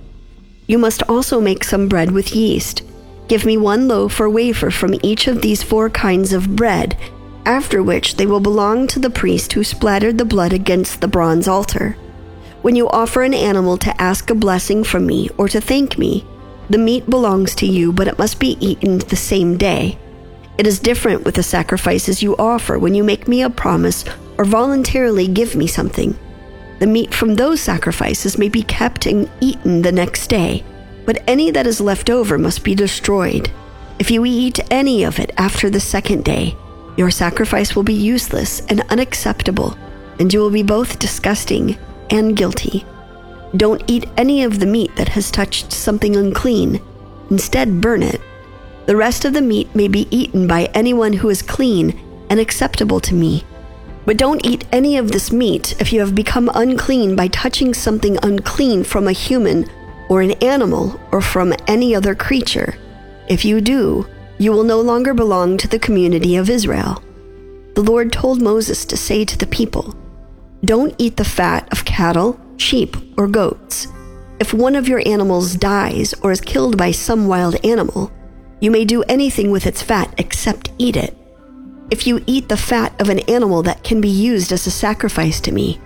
You 0.68 0.78
must 0.78 1.02
also 1.04 1.40
make 1.40 1.64
some 1.64 1.88
bread 1.88 2.12
with 2.12 2.36
yeast. 2.36 2.82
Give 3.30 3.46
me 3.46 3.56
one 3.56 3.88
loaf 3.88 4.20
or 4.20 4.30
wafer 4.30 4.70
from 4.70 5.00
each 5.02 5.28
of 5.28 5.42
these 5.42 5.64
four 5.64 5.90
kinds 5.90 6.34
of 6.34 6.58
bread, 6.58 6.98
after 7.46 7.82
which 7.82 8.18
they 8.18 8.26
will 8.26 8.42
belong 8.42 8.88
to 8.88 9.00
the 9.00 9.10
priest 9.10 9.54
who 9.54 9.64
splattered 9.64 10.18
the 10.18 10.26
blood 10.26 10.52
against 10.52 11.00
the 11.00 11.08
bronze 11.08 11.48
altar. 11.48 11.96
When 12.62 12.76
you 12.76 12.90
offer 12.90 13.22
an 13.22 13.34
animal 13.34 13.78
to 13.78 14.02
ask 14.02 14.30
a 14.30 14.36
blessing 14.36 14.84
from 14.84 15.06
me 15.06 15.30
or 15.38 15.48
to 15.48 15.62
thank 15.62 15.98
me, 15.98 16.26
the 16.70 16.78
meat 16.78 17.10
belongs 17.10 17.56
to 17.56 17.66
you, 17.66 17.94
but 17.94 18.08
it 18.08 18.18
must 18.18 18.40
be 18.40 18.58
eaten 18.60 18.98
the 19.00 19.16
same 19.16 19.58
day. 19.58 19.98
It 20.58 20.68
is 20.68 20.80
different 20.80 21.24
with 21.24 21.36
the 21.36 21.44
sacrifices 21.44 22.24
you 22.24 22.36
offer 22.38 22.80
when 22.80 22.96
you 22.96 23.04
make 23.04 23.28
me 23.28 23.44
a 23.44 23.50
promise 23.50 24.04
or 24.38 24.46
voluntarily 24.46 25.28
give 25.28 25.56
me 25.56 25.68
something. 25.68 26.18
The 26.80 26.88
meat 26.88 27.14
from 27.14 27.36
those 27.36 27.62
sacrifices 27.62 28.38
may 28.38 28.50
be 28.50 28.64
kept 28.64 29.06
and 29.06 29.30
eaten 29.40 29.82
the 29.82 29.92
next 29.92 30.28
day, 30.28 30.64
but 31.06 31.24
any 31.28 31.52
that 31.52 31.68
is 31.68 31.80
left 31.80 32.10
over 32.10 32.38
must 32.38 32.64
be 32.64 32.76
destroyed. 32.76 33.50
If 34.00 34.12
you 34.12 34.26
eat 34.26 34.60
any 34.72 35.04
of 35.04 35.20
it 35.20 35.32
after 35.38 35.70
the 35.70 35.80
second 35.80 36.24
day, 36.24 36.56
your 36.98 37.12
sacrifice 37.12 37.76
will 37.76 37.84
be 37.84 37.94
useless 37.94 38.62
and 38.70 38.82
unacceptable, 38.90 39.78
and 40.20 40.34
you 40.34 40.40
will 40.40 40.52
be 40.52 40.64
both 40.64 41.00
disgusting 41.00 41.78
and 42.10 42.36
guilty. 42.36 42.86
Don't 43.58 43.84
eat 43.88 44.06
any 44.18 44.44
of 44.44 44.60
the 44.60 44.66
meat 44.68 44.96
that 44.96 45.10
has 45.10 45.32
touched 45.32 45.72
something 45.72 46.16
unclean. 46.16 46.80
Instead, 47.32 47.82
burn 47.82 48.04
it. 48.04 48.22
The 48.86 48.96
rest 48.96 49.26
of 49.26 49.34
the 49.34 49.42
meat 49.42 49.74
may 49.76 49.88
be 49.88 50.08
eaten 50.12 50.48
by 50.48 50.66
anyone 50.74 51.14
who 51.14 51.30
is 51.30 51.42
clean 51.42 52.00
and 52.30 52.40
acceptable 52.40 53.00
to 53.02 53.16
me. 53.16 53.44
But 54.06 54.18
don't 54.18 54.46
eat 54.46 54.68
any 54.72 54.96
of 54.98 55.12
this 55.12 55.32
meat 55.32 55.76
if 55.82 55.92
you 55.92 56.00
have 56.02 56.16
become 56.16 56.52
unclean 56.54 57.16
by 57.16 57.28
touching 57.28 57.74
something 57.74 58.18
unclean 58.24 58.84
from 58.84 59.08
a 59.08 59.12
human 59.12 59.70
or 60.08 60.22
an 60.22 60.32
animal 60.44 61.00
or 61.12 61.20
from 61.20 61.54
any 61.68 61.96
other 61.96 62.16
creature. 62.16 62.78
If 63.28 63.44
you 63.44 63.60
do, 63.60 64.08
you 64.38 64.52
will 64.52 64.64
no 64.64 64.80
longer 64.80 65.14
belong 65.14 65.58
to 65.58 65.68
the 65.68 65.80
community 65.80 66.38
of 66.38 66.50
Israel. 66.50 67.04
The 67.74 67.84
Lord 67.84 68.14
told 68.14 68.42
Moses 68.42 68.86
to 68.86 68.96
say 68.96 69.26
to 69.26 69.38
the 69.38 69.48
people, 69.48 69.96
Don't 70.64 70.96
eat 70.98 71.18
the 71.18 71.26
fat 71.26 71.68
of 71.72 71.84
cattle, 71.86 72.40
sheep, 72.58 72.98
or 73.18 73.28
goats. 73.28 73.88
If 74.40 74.54
one 74.54 74.76
of 74.76 74.88
your 74.88 75.02
animals 75.08 75.56
dies 75.56 76.14
or 76.22 76.32
is 76.32 76.42
killed 76.42 76.78
by 76.78 76.92
some 76.92 77.28
wild 77.28 77.56
animal, 77.66 78.12
you 78.60 78.72
may 78.72 78.86
do 78.86 79.04
anything 79.04 79.52
with 79.52 79.66
its 79.66 79.82
fat 79.82 80.14
except 80.18 80.72
eat 80.78 80.96
it. 80.96 81.16
If 81.90 82.06
you 82.06 82.24
eat 82.28 82.50
the 82.50 82.58
fat 82.58 83.00
of 83.00 83.10
an 83.10 83.20
animal 83.30 83.64
that 83.64 83.84
can 83.84 84.02
be 84.02 84.10
used 84.10 84.52
as 84.52 84.68
a 84.68 84.72
sacrifice 84.72 85.40
to 85.42 85.52
me, 85.52 85.80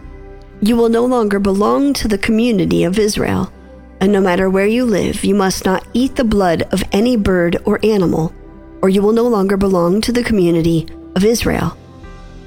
you 0.62 0.76
will 0.76 0.90
no 0.90 1.06
longer 1.06 1.40
belong 1.40 1.94
to 1.94 2.08
the 2.08 2.18
community 2.18 2.84
of 2.84 3.00
Israel. 3.00 3.52
And 4.00 4.12
no 4.12 4.22
matter 4.22 4.50
where 4.50 4.66
you 4.68 4.86
live, 4.86 5.24
you 5.24 5.36
must 5.36 5.66
not 5.66 5.86
eat 5.94 6.16
the 6.16 6.24
blood 6.24 6.64
of 6.72 6.84
any 6.92 7.18
bird 7.18 7.58
or 7.66 7.80
animal 7.84 8.34
or 8.82 8.90
you 8.90 9.02
will 9.02 9.14
no 9.14 9.28
longer 9.28 9.58
belong 9.58 10.02
to 10.02 10.12
the 10.12 10.24
community 10.24 10.88
of 11.16 11.24
Israel. 11.24 11.78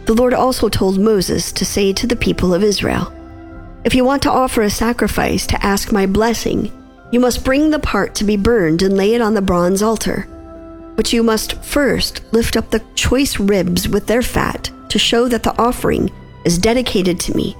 The 0.06 0.14
Lord 0.14 0.34
also 0.34 0.68
told 0.68 0.98
Moses 0.98 1.52
to 1.52 1.64
say 1.64 1.92
to 1.94 2.06
the 2.06 2.16
people 2.16 2.52
of 2.52 2.62
Israel, 2.62 3.12
If 3.84 3.94
you 3.94 4.02
want 4.02 4.22
to 4.22 4.30
offer 4.30 4.62
a 4.62 4.70
sacrifice 4.70 5.46
to 5.46 5.62
ask 5.62 5.92
my 5.92 6.06
blessing, 6.06 6.72
you 7.12 7.20
must 7.20 7.44
bring 7.44 7.68
the 7.68 7.78
part 7.78 8.14
to 8.14 8.24
be 8.24 8.38
burned 8.38 8.80
and 8.80 8.96
lay 8.96 9.12
it 9.12 9.20
on 9.20 9.34
the 9.34 9.42
bronze 9.42 9.82
altar. 9.82 10.26
But 10.96 11.12
you 11.12 11.22
must 11.22 11.62
first 11.62 12.22
lift 12.32 12.56
up 12.56 12.70
the 12.70 12.82
choice 12.94 13.38
ribs 13.38 13.86
with 13.86 14.06
their 14.06 14.22
fat 14.22 14.70
to 14.88 14.98
show 14.98 15.28
that 15.28 15.42
the 15.42 15.56
offering 15.60 16.10
is 16.46 16.56
dedicated 16.56 17.20
to 17.20 17.36
me. 17.36 17.54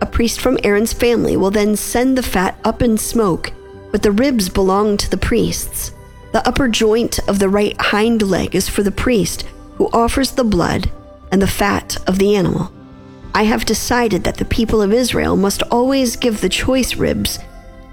A 0.00 0.06
priest 0.06 0.40
from 0.40 0.58
Aaron's 0.64 0.94
family 0.94 1.36
will 1.36 1.50
then 1.50 1.76
send 1.76 2.16
the 2.16 2.22
fat 2.22 2.58
up 2.64 2.80
in 2.80 2.96
smoke, 2.96 3.52
but 3.90 4.02
the 4.02 4.12
ribs 4.12 4.48
belong 4.48 4.96
to 4.96 5.10
the 5.10 5.18
priests. 5.18 5.92
The 6.32 6.46
upper 6.48 6.66
joint 6.66 7.18
of 7.28 7.38
the 7.38 7.50
right 7.50 7.78
hind 7.78 8.22
leg 8.22 8.54
is 8.54 8.70
for 8.70 8.82
the 8.82 8.90
priest 8.90 9.42
who 9.76 9.90
offers 9.92 10.30
the 10.30 10.44
blood 10.44 10.90
and 11.30 11.42
the 11.42 11.46
fat 11.46 11.98
of 12.08 12.18
the 12.18 12.34
animal. 12.36 12.72
I 13.34 13.44
have 13.44 13.64
decided 13.64 14.24
that 14.24 14.36
the 14.36 14.44
people 14.44 14.82
of 14.82 14.92
Israel 14.92 15.36
must 15.36 15.62
always 15.70 16.16
give 16.16 16.40
the 16.40 16.48
choice 16.48 16.96
ribs 16.96 17.38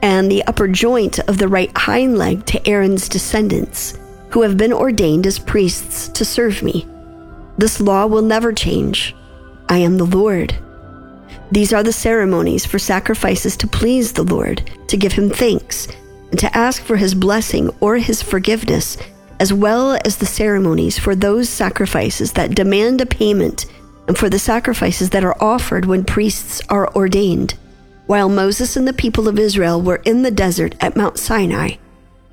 and 0.01 0.29
the 0.29 0.43
upper 0.46 0.67
joint 0.67 1.19
of 1.19 1.38
the 1.38 1.48
right 1.48 1.72
hind 1.75 2.17
leg 2.17 2.46
to 2.48 2.67
Aaron's 2.67 3.08
descendants, 3.08 3.98
who 4.31 4.41
have 4.41 4.58
been 4.58 4.74
ordained 4.74 5.25
as 5.25 5.39
priests 5.39 6.10
to 6.10 6.25
serve 6.25 6.62
me. 6.62 6.88
This 7.58 7.79
law 7.79 8.05
will 8.05 8.22
never 8.22 8.53
change. 8.53 9.15
I 9.67 9.77
am 9.77 9.98
the 9.98 10.05
Lord. 10.05 10.55
These 11.51 11.74
are 11.74 11.84
the 11.84 11.93
ceremonies 11.93 12.65
for 12.65 12.79
sacrifices 12.79 13.58
to 13.58 13.67
please 13.67 14.13
the 14.13 14.24
Lord, 14.24 14.69
to 14.88 14.98
give 14.98 15.13
him 15.13 15.29
thanks, 15.29 15.88
and 16.31 16.39
to 16.39 16.58
ask 16.58 16.84
for 16.84 16.96
his 16.96 17.15
blessing 17.15 17.69
or 17.79 17.98
his 17.98 18.22
forgiveness, 18.22 18.98
as 19.39 19.51
well 19.51 19.98
as 20.05 20.17
the 20.17 20.25
ceremonies 20.25 21.00
for 21.00 21.15
those 21.15 21.50
sacrifices 21.50 22.34
that 22.34 22.55
demand 22.55 23.01
a 23.01 23.05
payment 23.05 23.65
and 24.10 24.18
for 24.18 24.28
the 24.28 24.39
sacrifices 24.39 25.12
that 25.12 25.24
are 25.24 25.42
offered 25.42 25.86
when 25.86 26.04
priests 26.04 26.62
are 26.68 26.92
ordained. 26.96 27.54
While 28.08 28.28
Moses 28.28 28.75
and 28.75 28.88
the 28.88 28.92
people 28.92 29.28
of 29.28 29.38
Israel 29.38 29.80
were 29.80 29.98
in 29.98 30.24
the 30.24 30.32
desert 30.32 30.74
at 30.82 30.98
Mount 30.98 31.20
Sinai, 31.20 31.75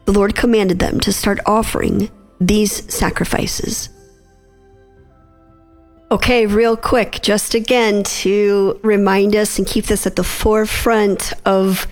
the 0.07 0.13
Lord 0.13 0.35
commanded 0.35 0.79
them 0.79 0.99
to 1.01 1.13
start 1.13 1.39
offering 1.45 2.11
these 2.41 2.93
sacrifices. 2.93 3.91
Okay, 6.11 6.47
real 6.47 6.79
quick, 6.79 7.21
just 7.21 7.55
again 7.55 8.05
to 8.05 8.81
remind 8.83 9.37
us 9.37 9.59
and 9.59 9.67
keep 9.67 9.85
this 9.85 10.07
at 10.07 10.17
the 10.17 10.25
forefront 10.25 11.35
of 11.45 11.87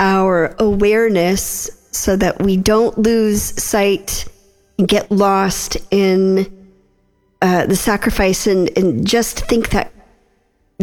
our 0.00 0.56
awareness 0.58 1.70
so 1.92 2.16
that 2.16 2.42
we 2.42 2.56
don't 2.56 2.98
lose 2.98 3.40
sight 3.62 4.24
and 4.78 4.88
get 4.88 5.12
lost 5.12 5.76
in 5.92 6.57
uh, 7.40 7.66
the 7.66 7.76
sacrifice 7.76 8.46
and, 8.46 8.76
and 8.76 9.06
just 9.06 9.40
think 9.46 9.70
that 9.70 9.92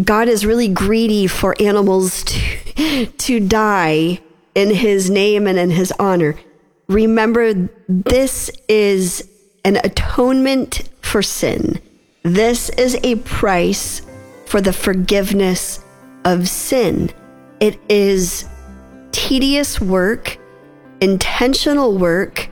God 0.01 0.27
is 0.27 0.45
really 0.45 0.67
greedy 0.67 1.27
for 1.27 1.55
animals 1.59 2.23
to, 2.75 3.05
to 3.05 3.39
die 3.39 4.19
in 4.53 4.73
his 4.73 5.09
name 5.09 5.47
and 5.47 5.57
in 5.57 5.69
his 5.69 5.91
honor. 5.99 6.35
Remember, 6.87 7.69
this 7.87 8.49
is 8.67 9.29
an 9.63 9.77
atonement 9.77 10.89
for 11.01 11.21
sin. 11.21 11.81
This 12.23 12.69
is 12.69 12.97
a 13.03 13.15
price 13.15 14.01
for 14.45 14.61
the 14.61 14.73
forgiveness 14.73 15.83
of 16.23 16.47
sin. 16.47 17.11
It 17.59 17.79
is 17.89 18.45
tedious 19.11 19.79
work, 19.81 20.37
intentional 21.01 21.97
work, 21.97 22.49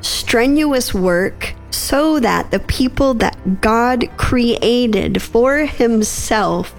strenuous 0.00 0.92
work, 0.92 1.54
so 1.70 2.20
that 2.20 2.50
the 2.50 2.60
people 2.60 3.14
that 3.14 3.60
God 3.60 4.08
created 4.16 5.22
for 5.22 5.58
Himself 5.58 6.74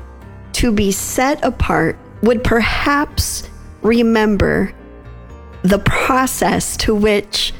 to 0.53 0.71
be 0.71 0.91
set 0.91 1.43
apart 1.43 1.97
would 2.21 2.43
perhaps 2.43 3.49
remember 3.81 4.73
the 5.63 5.79
process 5.79 6.77
to 6.77 6.93
which 6.93 7.53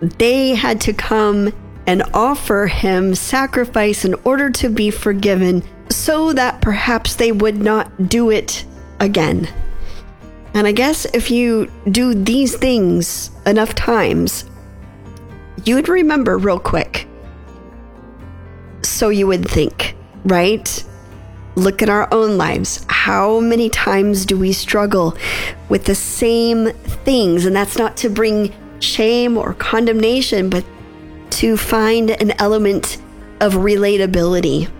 they 0.00 0.54
had 0.54 0.80
to 0.82 0.92
come 0.92 1.52
and 1.86 2.02
offer 2.14 2.66
Him 2.66 3.14
sacrifice 3.14 4.04
in 4.04 4.14
order 4.24 4.50
to 4.50 4.68
be 4.68 4.90
forgiven, 4.90 5.62
so 5.90 6.32
that 6.34 6.60
perhaps 6.60 7.14
they 7.14 7.32
would 7.32 7.56
not 7.56 8.08
do 8.08 8.30
it 8.30 8.64
again. 9.00 9.48
And 10.54 10.66
I 10.66 10.72
guess 10.72 11.06
if 11.14 11.30
you 11.30 11.70
do 11.90 12.14
these 12.14 12.56
things 12.56 13.30
enough 13.46 13.74
times, 13.74 14.44
you'd 15.64 15.88
remember 15.88 16.38
real 16.38 16.58
quick. 16.58 17.06
So 18.82 19.08
you 19.08 19.26
would 19.26 19.48
think, 19.48 19.96
right? 20.24 20.84
Look 21.56 21.82
at 21.82 21.88
our 21.88 22.12
own 22.12 22.36
lives. 22.36 22.84
How 22.88 23.40
many 23.40 23.68
times 23.68 24.24
do 24.24 24.38
we 24.38 24.52
struggle 24.52 25.16
with 25.68 25.84
the 25.84 25.94
same 25.94 26.70
things? 27.04 27.44
And 27.44 27.54
that's 27.54 27.76
not 27.76 27.96
to 27.98 28.10
bring 28.10 28.52
shame 28.80 29.36
or 29.36 29.54
condemnation, 29.54 30.50
but 30.50 30.64
to 31.30 31.56
find 31.56 32.10
an 32.10 32.32
element 32.38 32.98
of 33.40 33.54
relatability. 33.54 34.70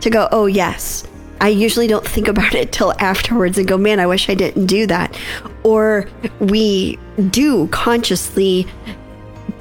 To 0.00 0.10
go, 0.10 0.28
oh, 0.30 0.46
yes, 0.46 1.06
I 1.40 1.48
usually 1.48 1.86
don't 1.86 2.06
think 2.06 2.28
about 2.28 2.54
it 2.54 2.72
till 2.72 2.92
afterwards 2.98 3.58
and 3.58 3.66
go, 3.66 3.76
man, 3.78 4.00
I 4.00 4.06
wish 4.06 4.28
I 4.28 4.34
didn't 4.34 4.66
do 4.66 4.86
that. 4.86 5.18
Or 5.62 6.08
we 6.40 6.98
do 7.30 7.68
consciously 7.68 8.66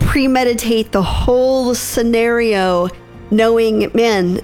premeditate 0.08 0.92
the 0.92 1.04
whole 1.04 1.76
scenario, 1.76 2.90
knowing, 3.30 3.92
man, 3.94 4.42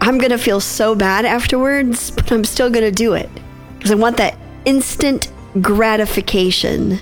I'm 0.00 0.18
going 0.18 0.30
to 0.30 0.38
feel 0.38 0.60
so 0.60 0.94
bad 0.94 1.24
afterwards, 1.24 2.10
but 2.16 2.30
I'm 2.30 2.44
still 2.44 2.70
going 2.70 2.84
to 2.84 2.92
do 2.92 3.14
it 3.14 3.30
because 3.74 3.90
I 3.90 3.94
want 3.94 4.16
that 4.18 4.36
instant 4.64 5.32
gratification. 5.60 6.98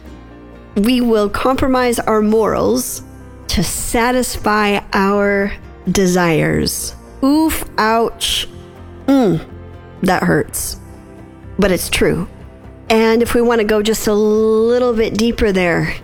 We 0.76 1.00
will 1.00 1.28
compromise 1.28 1.99
our 1.99 2.23
morals 2.23 3.02
to 3.49 3.62
satisfy 3.62 4.80
our 4.92 5.52
desires. 5.90 6.94
Oof, 7.23 7.64
ouch. 7.78 8.49
Mm 9.06 9.54
that 10.06 10.23
hurts. 10.23 10.80
But 11.58 11.70
it's 11.70 11.88
true. 11.88 12.28
And 12.88 13.23
if 13.23 13.34
we 13.34 13.40
want 13.40 13.61
to 13.61 13.66
go 13.66 13.82
just 13.82 14.06
a 14.06 14.14
little 14.14 14.92
bit 14.92 15.14
deeper 15.14 15.52
there, 15.52 15.94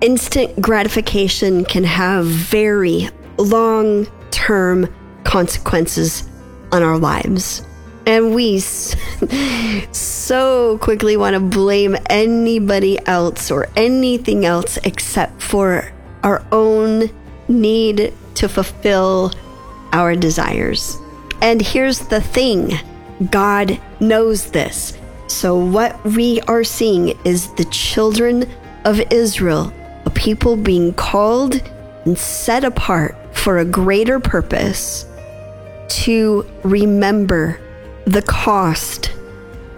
instant 0.00 0.60
gratification 0.60 1.64
can 1.64 1.84
have 1.84 2.26
very 2.26 3.08
long 3.38 4.06
term 4.30 4.92
consequences 5.24 6.28
on 6.72 6.82
our 6.82 6.98
lives. 6.98 7.62
And 8.06 8.34
we 8.34 8.58
so 9.92 10.78
quickly 10.78 11.16
want 11.16 11.34
to 11.34 11.40
blame 11.40 11.96
anybody 12.08 12.98
else 13.06 13.50
or 13.50 13.68
anything 13.76 14.44
else 14.44 14.78
except 14.78 15.42
for 15.42 15.92
our 16.22 16.44
own 16.50 17.10
need 17.48 18.12
to 18.34 18.48
fulfill 18.48 19.32
our 19.92 20.16
desires. 20.16 20.98
And 21.42 21.60
here's 21.60 22.00
the 22.00 22.20
thing 22.20 22.72
God 23.30 23.80
knows 24.00 24.50
this. 24.50 24.96
So, 25.26 25.56
what 25.56 26.02
we 26.04 26.40
are 26.42 26.64
seeing 26.64 27.18
is 27.24 27.52
the 27.54 27.64
children 27.66 28.50
of 28.84 29.00
Israel, 29.12 29.72
a 30.04 30.10
people 30.10 30.56
being 30.56 30.92
called 30.94 31.62
and 32.04 32.16
set 32.16 32.64
apart 32.64 33.16
for 33.32 33.58
a 33.58 33.64
greater 33.64 34.20
purpose 34.20 35.06
to 35.88 36.48
remember 36.62 37.60
the 38.04 38.22
cost 38.22 39.12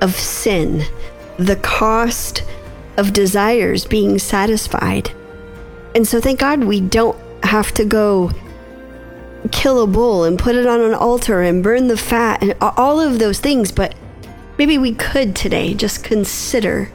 of 0.01 0.15
sin, 0.15 0.83
the 1.39 1.57
cost 1.57 2.45
of 2.97 3.13
desires 3.13 3.85
being 3.85 4.19
satisfied. 4.19 5.11
And 5.95 6.07
so, 6.07 6.21
thank 6.21 6.41
God 6.41 6.65
we 6.65 6.81
don't 6.81 7.19
have 7.45 7.73
to 7.75 7.85
go 7.85 8.31
kill 9.51 9.83
a 9.83 9.87
bull 9.87 10.25
and 10.25 10.39
put 10.39 10.55
it 10.55 10.67
on 10.67 10.81
an 10.81 10.95
altar 10.95 11.43
and 11.43 11.63
burn 11.63 11.89
the 11.89 11.97
fat 11.97 12.43
and 12.43 12.55
all 12.61 13.01
of 13.01 13.19
those 13.19 13.41
things. 13.41 13.73
But 13.73 13.95
maybe 14.59 14.79
we 14.79 14.95
could 14.95 15.35
today 15.35 15.75
just 15.75 16.05
consider 16.05 16.91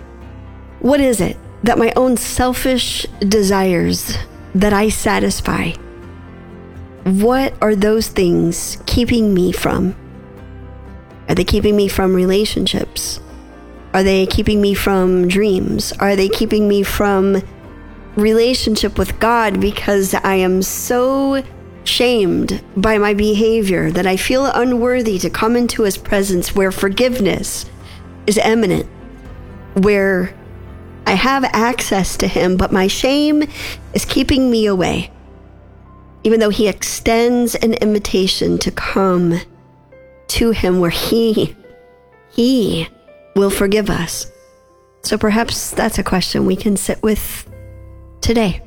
what 0.79 0.99
is 0.99 1.19
it 1.19 1.37
that 1.63 1.77
my 1.77 1.91
own 1.95 2.17
selfish 2.17 3.05
desires 3.19 4.17
that 4.55 4.73
I 4.73 4.89
satisfy? 4.89 5.71
What 7.03 7.53
are 7.61 7.75
those 7.75 8.07
things 8.07 8.77
keeping 8.85 9.33
me 9.33 9.51
from? 9.51 9.95
Are 11.29 11.35
they 11.35 11.43
keeping 11.43 11.75
me 11.75 11.87
from 11.87 12.13
relationships? 12.13 13.19
Are 13.93 14.03
they 14.03 14.25
keeping 14.25 14.61
me 14.61 14.73
from 14.73 15.27
dreams? 15.27 15.91
Are 15.93 16.15
they 16.15 16.29
keeping 16.29 16.67
me 16.67 16.83
from 16.83 17.41
relationship 18.15 18.97
with 18.97 19.19
God 19.19 19.61
because 19.61 20.13
I 20.13 20.35
am 20.35 20.61
so 20.61 21.43
shamed 21.83 22.61
by 22.75 22.97
my 22.97 23.13
behavior 23.13 23.91
that 23.91 24.05
I 24.05 24.17
feel 24.17 24.45
unworthy 24.45 25.17
to 25.19 25.29
come 25.29 25.55
into 25.55 25.83
His 25.83 25.97
presence 25.97 26.53
where 26.53 26.71
forgiveness 26.71 27.69
is 28.25 28.37
eminent, 28.37 28.87
where 29.75 30.33
I 31.07 31.13
have 31.13 31.45
access 31.45 32.17
to 32.17 32.27
Him, 32.27 32.57
but 32.57 32.73
my 32.73 32.87
shame 32.87 33.41
is 33.93 34.03
keeping 34.03 34.51
me 34.51 34.65
away. 34.65 35.09
Even 36.25 36.41
though 36.41 36.49
He 36.49 36.67
extends 36.67 37.55
an 37.55 37.75
invitation 37.75 38.57
to 38.57 38.71
come 38.71 39.39
to 40.27 40.51
Him 40.51 40.81
where 40.81 40.89
He, 40.89 41.55
He 42.29 42.89
will 43.37 43.49
forgive 43.49 43.89
us. 43.89 44.29
So 45.03 45.17
perhaps 45.17 45.71
that's 45.71 45.97
a 45.97 46.03
question 46.03 46.45
we 46.45 46.57
can 46.57 46.75
sit 46.75 47.01
with 47.01 47.49
today. 48.19 48.61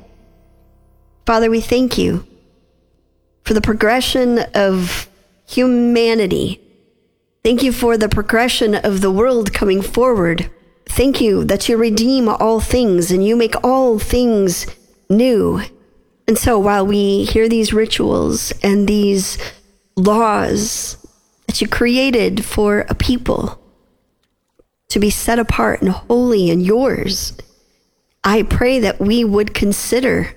Father, 1.27 1.51
we 1.51 1.61
thank 1.61 1.99
you 1.99 2.25
for 3.43 3.53
the 3.53 3.61
progression 3.61 4.39
of 4.55 5.07
humanity. 5.47 6.59
Thank 7.43 7.61
you 7.61 7.71
for 7.71 7.97
the 7.97 8.09
progression 8.09 8.73
of 8.73 9.01
the 9.01 9.11
world 9.11 9.53
coming 9.53 9.83
forward. 9.83 10.49
Thank 10.85 11.21
you 11.21 11.43
that 11.45 11.69
you 11.69 11.77
redeem 11.77 12.27
all 12.27 12.59
things 12.59 13.11
and 13.11 13.25
you 13.25 13.35
make 13.35 13.55
all 13.63 13.97
things 13.99 14.67
new. 15.09 15.61
And 16.27 16.37
so 16.37 16.59
while 16.59 16.85
we 16.85 17.25
hear 17.25 17.49
these 17.49 17.73
rituals 17.73 18.51
and 18.63 18.87
these 18.87 19.37
laws 19.95 20.97
that 21.47 21.61
you 21.61 21.67
created 21.67 22.45
for 22.45 22.85
a 22.89 22.95
people 22.95 23.61
to 24.89 24.99
be 24.99 25.09
set 25.09 25.39
apart 25.39 25.81
and 25.81 25.91
holy 25.91 26.49
and 26.49 26.65
yours, 26.65 27.33
I 28.23 28.43
pray 28.43 28.79
that 28.79 28.99
we 28.99 29.23
would 29.23 29.53
consider 29.53 30.35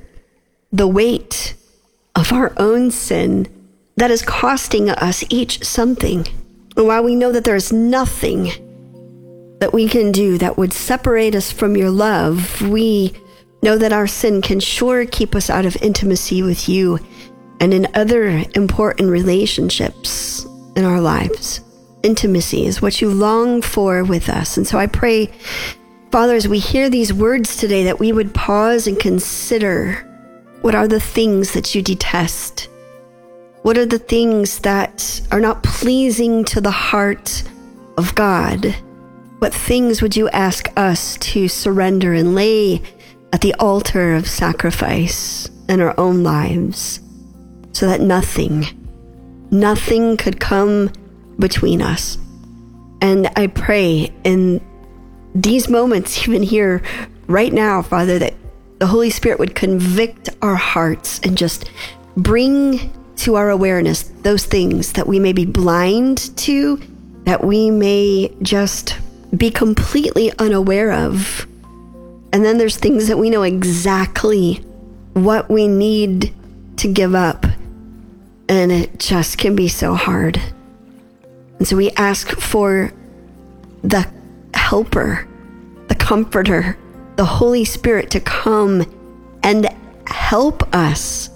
the 0.72 0.88
weight 0.88 1.54
of 2.16 2.32
our 2.32 2.52
own 2.56 2.90
sin 2.90 3.46
that 3.96 4.10
is 4.10 4.22
costing 4.22 4.90
us 4.90 5.22
each 5.28 5.64
something. 5.64 6.26
And 6.76 6.86
while 6.86 7.04
we 7.04 7.14
know 7.14 7.30
that 7.30 7.44
there 7.44 7.54
is 7.54 7.72
nothing 7.72 8.50
that 9.60 9.72
we 9.72 9.88
can 9.88 10.12
do 10.12 10.38
that 10.38 10.58
would 10.58 10.72
separate 10.72 11.34
us 11.34 11.50
from 11.50 11.76
your 11.76 11.90
love, 11.90 12.60
we 12.62 13.14
know 13.62 13.78
that 13.78 13.92
our 13.92 14.06
sin 14.06 14.42
can 14.42 14.60
sure 14.60 15.06
keep 15.06 15.34
us 15.34 15.48
out 15.48 15.64
of 15.64 15.76
intimacy 15.82 16.42
with 16.42 16.68
you 16.68 16.98
and 17.60 17.72
in 17.72 17.88
other 17.94 18.44
important 18.54 19.10
relationships 19.10 20.46
in 20.76 20.84
our 20.84 21.00
lives. 21.00 21.60
Intimacy 22.02 22.66
is 22.66 22.82
what 22.82 23.00
you 23.00 23.08
long 23.08 23.62
for 23.62 24.04
with 24.04 24.28
us. 24.28 24.56
And 24.58 24.66
so 24.66 24.78
I 24.78 24.86
pray, 24.86 25.32
Father, 26.10 26.34
as 26.34 26.46
we 26.46 26.58
hear 26.58 26.90
these 26.90 27.12
words 27.12 27.56
today, 27.56 27.84
that 27.84 27.98
we 27.98 28.12
would 28.12 28.34
pause 28.34 28.86
and 28.86 28.98
consider 29.00 29.94
what 30.60 30.74
are 30.74 30.88
the 30.88 31.00
things 31.00 31.52
that 31.52 31.74
you 31.74 31.82
detest? 31.82 32.68
What 33.62 33.78
are 33.78 33.86
the 33.86 33.98
things 33.98 34.58
that 34.58 35.22
are 35.30 35.40
not 35.40 35.62
pleasing 35.62 36.44
to 36.44 36.60
the 36.60 36.70
heart 36.70 37.42
of 37.96 38.14
God? 38.14 38.74
What 39.44 39.52
things 39.52 40.00
would 40.00 40.16
you 40.16 40.30
ask 40.30 40.72
us 40.74 41.18
to 41.18 41.48
surrender 41.48 42.14
and 42.14 42.34
lay 42.34 42.80
at 43.30 43.42
the 43.42 43.52
altar 43.58 44.14
of 44.14 44.26
sacrifice 44.26 45.50
in 45.68 45.82
our 45.82 45.92
own 46.00 46.22
lives 46.22 47.00
so 47.72 47.86
that 47.86 48.00
nothing, 48.00 48.64
nothing 49.50 50.16
could 50.16 50.40
come 50.40 50.90
between 51.38 51.82
us? 51.82 52.16
And 53.02 53.30
I 53.36 53.48
pray 53.48 54.10
in 54.24 54.62
these 55.34 55.68
moments, 55.68 56.22
even 56.26 56.42
here 56.42 56.80
right 57.26 57.52
now, 57.52 57.82
Father, 57.82 58.18
that 58.18 58.32
the 58.78 58.86
Holy 58.86 59.10
Spirit 59.10 59.38
would 59.38 59.54
convict 59.54 60.30
our 60.40 60.56
hearts 60.56 61.20
and 61.22 61.36
just 61.36 61.70
bring 62.16 62.90
to 63.16 63.34
our 63.34 63.50
awareness 63.50 64.04
those 64.22 64.46
things 64.46 64.92
that 64.94 65.06
we 65.06 65.18
may 65.18 65.34
be 65.34 65.44
blind 65.44 66.34
to, 66.38 66.80
that 67.24 67.44
we 67.44 67.70
may 67.70 68.34
just 68.40 68.96
be 69.36 69.50
completely 69.50 70.32
unaware 70.38 70.92
of. 70.92 71.46
And 72.32 72.44
then 72.44 72.58
there's 72.58 72.76
things 72.76 73.08
that 73.08 73.18
we 73.18 73.30
know 73.30 73.42
exactly 73.42 74.54
what 75.12 75.48
we 75.48 75.68
need 75.68 76.34
to 76.78 76.92
give 76.92 77.14
up. 77.14 77.46
And 78.48 78.72
it 78.72 78.98
just 78.98 79.38
can 79.38 79.56
be 79.56 79.68
so 79.68 79.94
hard. 79.94 80.40
And 81.58 81.66
so 81.66 81.76
we 81.76 81.90
ask 81.92 82.28
for 82.30 82.92
the 83.82 84.08
helper, 84.54 85.26
the 85.88 85.94
comforter, 85.94 86.76
the 87.16 87.24
Holy 87.24 87.64
Spirit 87.64 88.10
to 88.10 88.20
come 88.20 88.84
and 89.42 89.68
help 90.06 90.74
us, 90.74 91.30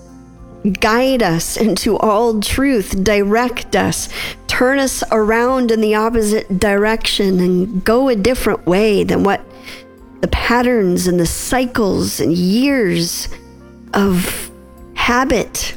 guide 0.81 1.23
us 1.23 1.57
into 1.57 1.97
all 1.99 2.41
truth, 2.41 3.03
direct 3.03 3.77
us, 3.77 4.09
turn 4.47 4.79
us 4.79 5.03
around 5.11 5.71
in 5.71 5.81
the 5.81 5.95
opposite 5.95 6.59
direction, 6.59 7.41
and 7.41 7.85
go 7.85 8.09
a 8.09 8.17
different 8.17 8.67
way 8.67 9.05
than 9.05 9.23
what 9.23 9.41
the 10.21 10.29
patterns 10.29 11.07
and 11.07 11.21
the 11.21 11.27
cycles 11.27 12.21
and 12.21 12.33
years 12.33 13.29
of 13.95 14.51
habit 14.95 15.77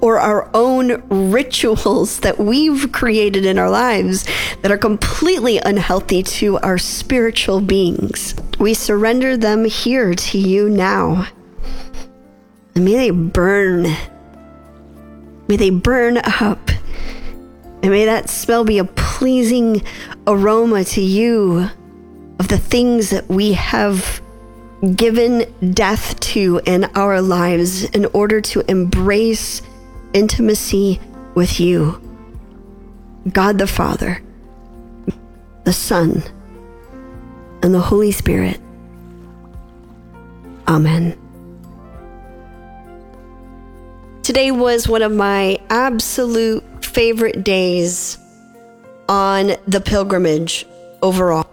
or 0.00 0.18
our 0.18 0.48
own 0.54 1.02
rituals 1.30 2.20
that 2.20 2.38
we've 2.38 2.92
created 2.92 3.44
in 3.44 3.58
our 3.58 3.70
lives 3.70 4.26
that 4.62 4.70
are 4.70 4.78
completely 4.78 5.58
unhealthy 5.58 6.22
to 6.22 6.58
our 6.58 6.78
spiritual 6.78 7.60
beings. 7.60 8.34
We 8.58 8.72
surrender 8.74 9.36
them 9.36 9.64
here 9.64 10.14
to 10.14 10.38
you 10.38 10.70
now. 10.70 11.26
And 12.74 12.84
may 12.84 12.94
they 12.94 13.10
burn. 13.10 13.86
May 15.48 15.56
they 15.56 15.70
burn 15.70 16.18
up. 16.18 16.70
And 17.82 17.90
may 17.90 18.06
that 18.06 18.30
smell 18.30 18.64
be 18.64 18.78
a 18.78 18.84
pleasing 18.84 19.82
aroma 20.26 20.84
to 20.84 21.02
you 21.02 21.68
of 22.38 22.48
the 22.48 22.58
things 22.58 23.10
that 23.10 23.28
we 23.28 23.52
have 23.52 24.22
given 24.96 25.44
death 25.72 26.18
to 26.20 26.60
in 26.66 26.84
our 26.94 27.20
lives 27.20 27.84
in 27.84 28.06
order 28.06 28.40
to 28.40 28.68
embrace 28.70 29.62
intimacy 30.12 31.00
with 31.34 31.60
you. 31.60 32.00
God 33.30 33.58
the 33.58 33.66
Father, 33.66 34.22
the 35.64 35.72
Son, 35.72 36.22
and 37.62 37.74
the 37.74 37.80
Holy 37.80 38.12
Spirit. 38.12 38.60
Amen. 40.68 41.23
Today 44.24 44.50
was 44.50 44.88
one 44.88 45.02
of 45.02 45.12
my 45.12 45.58
absolute 45.68 46.64
favorite 46.82 47.44
days 47.44 48.16
on 49.06 49.52
the 49.68 49.82
pilgrimage 49.82 50.64
overall. 51.02 51.46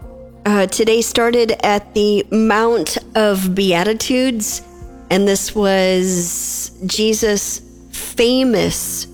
Uh, 0.45 0.67
today 0.67 1.01
started 1.01 1.51
at 1.65 1.93
the 1.95 2.25
Mount 2.31 2.97
of 3.13 3.53
Beatitudes, 3.53 4.61
and 5.09 5.27
this 5.27 5.53
was 5.53 6.71
Jesus' 6.85 7.59
famous 7.89 9.05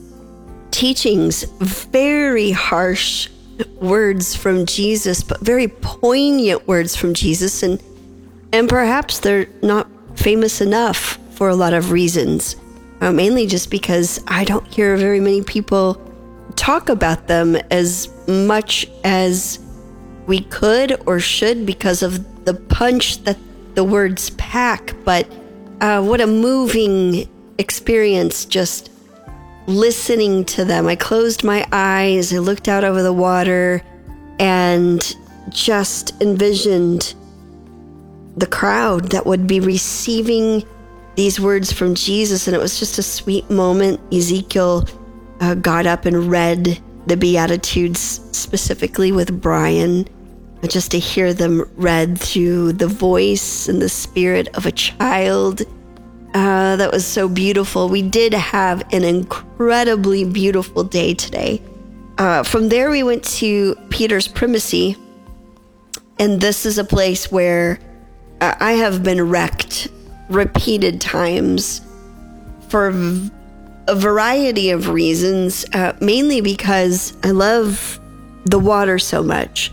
teachings, 0.69 1.41
very 1.59 2.51
harsh 2.51 3.27
words 3.81 4.35
from 4.35 4.67
Jesus, 4.67 5.23
but 5.23 5.39
very 5.39 5.67
poignant 5.67 6.67
words 6.67 6.95
from 6.95 7.15
Jesus, 7.15 7.63
and 7.63 7.81
and 8.53 8.69
perhaps 8.69 9.17
they're 9.17 9.47
not 9.63 9.87
famous 10.13 10.61
enough 10.61 11.17
for 11.31 11.49
a 11.49 11.55
lot 11.55 11.73
of 11.73 11.89
reasons. 11.89 12.55
Uh, 13.01 13.12
mainly 13.12 13.45
just 13.47 13.69
because 13.69 14.23
I 14.27 14.43
don't 14.43 14.67
hear 14.67 14.97
very 14.97 15.19
many 15.19 15.41
people 15.43 16.01
talk 16.55 16.89
about 16.89 17.27
them 17.27 17.55
as 17.69 18.10
much 18.27 18.88
as 19.03 19.60
we 20.25 20.41
could 20.41 21.01
or 21.05 21.19
should 21.19 21.65
because 21.65 22.03
of 22.03 22.45
the 22.45 22.53
punch 22.53 23.23
that 23.23 23.38
the 23.75 23.83
words 23.83 24.31
pack. 24.31 24.93
But 25.03 25.31
uh, 25.81 26.03
what 26.03 26.21
a 26.21 26.27
moving 26.27 27.29
experience 27.57 28.45
just 28.45 28.89
listening 29.67 30.45
to 30.45 30.65
them. 30.65 30.88
I 30.88 30.95
closed 30.95 31.43
my 31.43 31.67
eyes, 31.71 32.33
I 32.33 32.39
looked 32.39 32.67
out 32.67 32.83
over 32.83 33.03
the 33.03 33.13
water, 33.13 33.83
and 34.39 35.15
just 35.49 36.19
envisioned 36.21 37.13
the 38.36 38.47
crowd 38.47 39.10
that 39.10 39.25
would 39.25 39.47
be 39.47 39.60
receiving 39.60 40.63
these 41.17 41.39
words 41.39 41.73
from 41.73 41.95
Jesus. 41.95 42.47
And 42.47 42.56
it 42.56 42.60
was 42.60 42.80
just 42.80 42.97
a 42.97 43.03
sweet 43.03 43.49
moment. 43.49 43.99
Ezekiel 44.13 44.88
uh, 45.41 45.56
got 45.56 45.86
up 45.86 46.06
and 46.06 46.30
read 46.32 46.82
the 47.08 47.17
Beatitudes 47.17 48.21
specifically 48.32 49.12
with 49.12 49.41
Brian, 49.41 50.08
just 50.67 50.91
to 50.91 50.99
hear 50.99 51.34
them 51.34 51.69
read 51.75 52.19
through 52.19 52.73
the 52.73 52.88
voice 52.88 53.67
and 53.67 53.82
the 53.82 53.89
spirit 53.89 54.47
of 54.56 54.65
a 54.65 54.71
child. 54.71 55.62
Uh, 56.34 56.75
that 56.75 56.91
was 56.91 57.06
so 57.06 57.27
beautiful. 57.27 57.89
We 57.89 58.01
did 58.01 58.34
have 58.34 58.84
an 58.93 59.03
incredibly 59.03 60.23
beautiful 60.23 60.84
day 60.84 61.13
today. 61.13 61.62
Uh, 62.17 62.43
from 62.43 62.69
there, 62.69 62.91
we 62.91 63.03
went 63.03 63.23
to 63.23 63.75
Peter's 63.89 64.27
Primacy, 64.27 64.97
and 66.19 66.41
this 66.41 66.65
is 66.65 66.77
a 66.77 66.84
place 66.84 67.32
where 67.32 67.80
uh, 68.41 68.56
I 68.60 68.73
have 68.73 69.03
been 69.03 69.30
wrecked 69.30 69.88
repeated 70.29 70.99
times 71.01 71.81
for 72.69 72.93
a 73.87 73.95
variety 73.95 74.71
of 74.71 74.89
reasons, 74.89 75.65
uh, 75.73 75.93
mainly 76.01 76.41
because 76.41 77.15
I 77.23 77.31
love 77.31 77.99
the 78.45 78.59
water 78.59 78.99
so 78.99 79.23
much. 79.23 79.71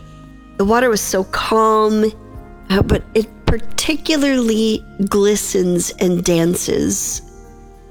The 0.56 0.64
water 0.64 0.88
was 0.88 1.00
so 1.00 1.24
calm, 1.24 2.04
uh, 2.70 2.82
but 2.82 3.02
it 3.14 3.28
particularly 3.46 4.84
glistens 5.08 5.90
and 6.00 6.24
dances 6.24 7.22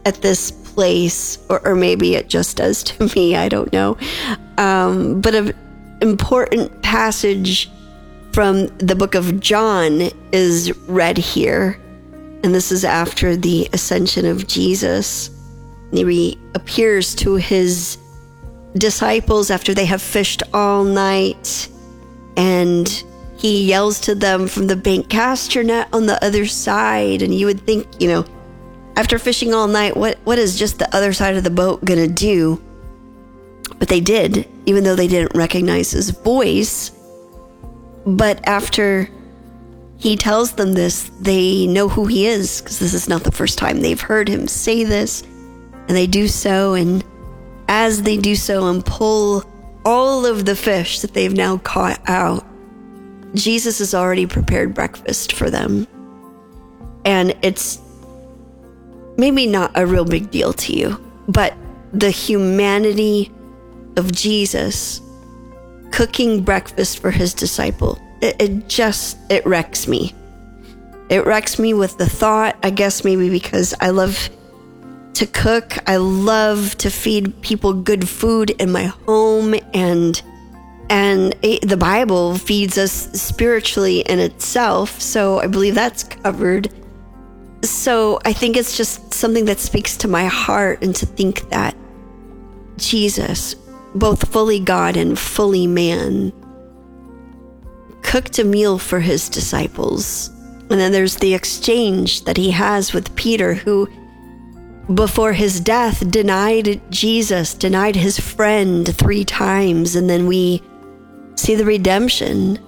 at 0.05 0.21
this 0.21 0.51
place, 0.51 1.37
or, 1.49 1.65
or, 1.65 1.75
maybe 1.75 2.15
it 2.15 2.27
just 2.27 2.57
does 2.57 2.83
to 2.83 3.05
me, 3.15 3.35
I 3.35 3.47
don't 3.47 3.71
know. 3.71 3.97
Um, 4.57 5.21
but 5.21 5.35
an 5.35 5.53
important 6.01 6.81
passage 6.81 7.69
from 8.33 8.67
the 8.79 8.95
book 8.95 9.15
of 9.15 9.39
John 9.39 10.09
is 10.31 10.75
read 10.87 11.17
here. 11.17 11.79
And 12.43 12.53
this 12.53 12.71
is 12.71 12.83
after 12.83 13.35
the 13.35 13.69
ascension 13.73 14.25
of 14.25 14.47
Jesus. 14.47 15.29
He 15.91 16.37
appears 16.55 17.15
to 17.15 17.35
his 17.35 17.97
disciples 18.75 19.49
after 19.49 19.73
they 19.73 19.85
have 19.85 20.01
fished 20.01 20.43
all 20.53 20.83
night 20.83 21.69
and 22.35 23.03
he 23.37 23.65
yells 23.65 23.99
to 24.01 24.15
them 24.15 24.47
from 24.47 24.67
the 24.67 24.75
bank, 24.75 25.09
cast 25.09 25.53
your 25.53 25.63
net 25.63 25.89
on 25.93 26.05
the 26.05 26.23
other 26.23 26.45
side. 26.45 27.21
And 27.21 27.33
you 27.33 27.45
would 27.45 27.61
think, 27.61 27.87
you 28.01 28.07
know, 28.07 28.25
after 28.95 29.19
fishing 29.19 29.53
all 29.53 29.67
night, 29.67 29.97
what, 29.97 30.17
what 30.23 30.39
is 30.39 30.57
just 30.57 30.79
the 30.79 30.95
other 30.95 31.13
side 31.13 31.35
of 31.35 31.43
the 31.43 31.49
boat 31.49 31.83
going 31.83 31.99
to 31.99 32.07
do? 32.07 32.61
But 33.79 33.89
they 33.89 33.99
did, 33.99 34.47
even 34.65 34.83
though 34.83 34.95
they 34.95 35.07
didn't 35.07 35.35
recognize 35.35 35.91
his 35.91 36.11
voice. 36.11 36.91
But 38.05 38.47
after 38.47 39.09
he 40.03 40.17
tells 40.17 40.51
them 40.51 40.73
this, 40.73 41.09
they 41.21 41.65
know 41.65 41.87
who 41.87 42.07
he 42.07 42.27
is 42.27 42.59
because 42.59 42.77
this 42.77 42.93
is 42.93 43.07
not 43.07 43.23
the 43.23 43.31
first 43.31 43.57
time 43.57 43.79
they've 43.79 44.01
heard 44.01 44.27
him 44.27 44.49
say 44.49 44.83
this. 44.83 45.21
And 45.21 45.91
they 45.95 46.07
do 46.07 46.27
so. 46.27 46.73
And 46.73 47.05
as 47.69 48.01
they 48.01 48.17
do 48.17 48.35
so 48.35 48.67
and 48.67 48.85
pull 48.85 49.45
all 49.85 50.25
of 50.25 50.43
the 50.43 50.57
fish 50.57 50.99
that 50.99 51.13
they've 51.13 51.31
now 51.31 51.57
caught 51.59 52.01
out, 52.09 52.45
Jesus 53.33 53.79
has 53.79 53.93
already 53.93 54.27
prepared 54.27 54.73
breakfast 54.73 55.31
for 55.31 55.49
them. 55.49 55.87
And 57.05 57.33
it's 57.41 57.79
maybe 59.17 59.47
not 59.47 59.71
a 59.75 59.85
real 59.85 60.03
big 60.03 60.31
deal 60.31 60.51
to 60.51 60.73
you, 60.73 61.01
but 61.29 61.53
the 61.93 62.11
humanity 62.11 63.31
of 63.95 64.11
Jesus 64.11 64.99
cooking 65.91 66.43
breakfast 66.43 66.99
for 66.99 67.11
his 67.11 67.33
disciple 67.33 68.02
it, 68.23 68.41
it 68.41 68.69
just 68.69 69.17
it 69.29 69.45
wrecks 69.45 69.87
me. 69.87 70.13
It 71.09 71.25
wrecks 71.25 71.59
me 71.59 71.73
with 71.73 71.97
the 71.97 72.07
thought, 72.07 72.57
I 72.63 72.69
guess 72.69 73.03
maybe 73.03 73.29
because 73.29 73.73
I 73.81 73.89
love 73.89 74.29
to 75.15 75.27
cook. 75.27 75.77
I 75.87 75.97
love 75.97 76.75
to 76.77 76.89
feed 76.89 77.39
people 77.41 77.73
good 77.73 78.07
food 78.07 78.49
in 78.51 78.71
my 78.71 78.85
home 78.85 79.55
and 79.73 80.21
and 80.89 81.35
it, 81.41 81.67
the 81.67 81.77
Bible 81.77 82.35
feeds 82.35 82.77
us 82.77 82.91
spiritually 82.91 84.01
in 84.01 84.19
itself, 84.19 85.01
so 85.01 85.39
I 85.39 85.47
believe 85.47 85.75
that's 85.75 86.03
covered. 86.03 86.69
So 87.63 88.19
I 88.25 88.33
think 88.33 88.57
it's 88.57 88.77
just 88.77 89.13
something 89.13 89.45
that 89.45 89.59
speaks 89.59 89.95
to 89.97 90.07
my 90.07 90.25
heart 90.25 90.83
and 90.83 90.93
to 90.97 91.05
think 91.05 91.49
that 91.49 91.75
Jesus, 92.77 93.55
both 93.95 94.29
fully 94.29 94.59
God 94.59 94.97
and 94.97 95.17
fully 95.17 95.67
man, 95.67 96.33
cooked 98.03 98.39
a 98.39 98.43
meal 98.43 98.77
for 98.77 98.99
his 98.99 99.29
disciples. 99.29 100.29
And 100.69 100.79
then 100.79 100.91
there's 100.91 101.15
the 101.15 101.33
exchange 101.33 102.23
that 102.25 102.37
he 102.37 102.51
has 102.51 102.93
with 102.93 103.15
Peter, 103.15 103.53
who 103.53 103.87
before 104.93 105.33
his 105.33 105.59
death 105.59 106.09
denied 106.11 106.81
Jesus, 106.91 107.53
denied 107.53 107.95
his 107.95 108.19
friend 108.19 108.95
three 108.95 109.23
times. 109.23 109.95
And 109.95 110.09
then 110.09 110.27
we 110.27 110.61
see 111.35 111.55
the 111.55 111.65
redemption 111.65 112.59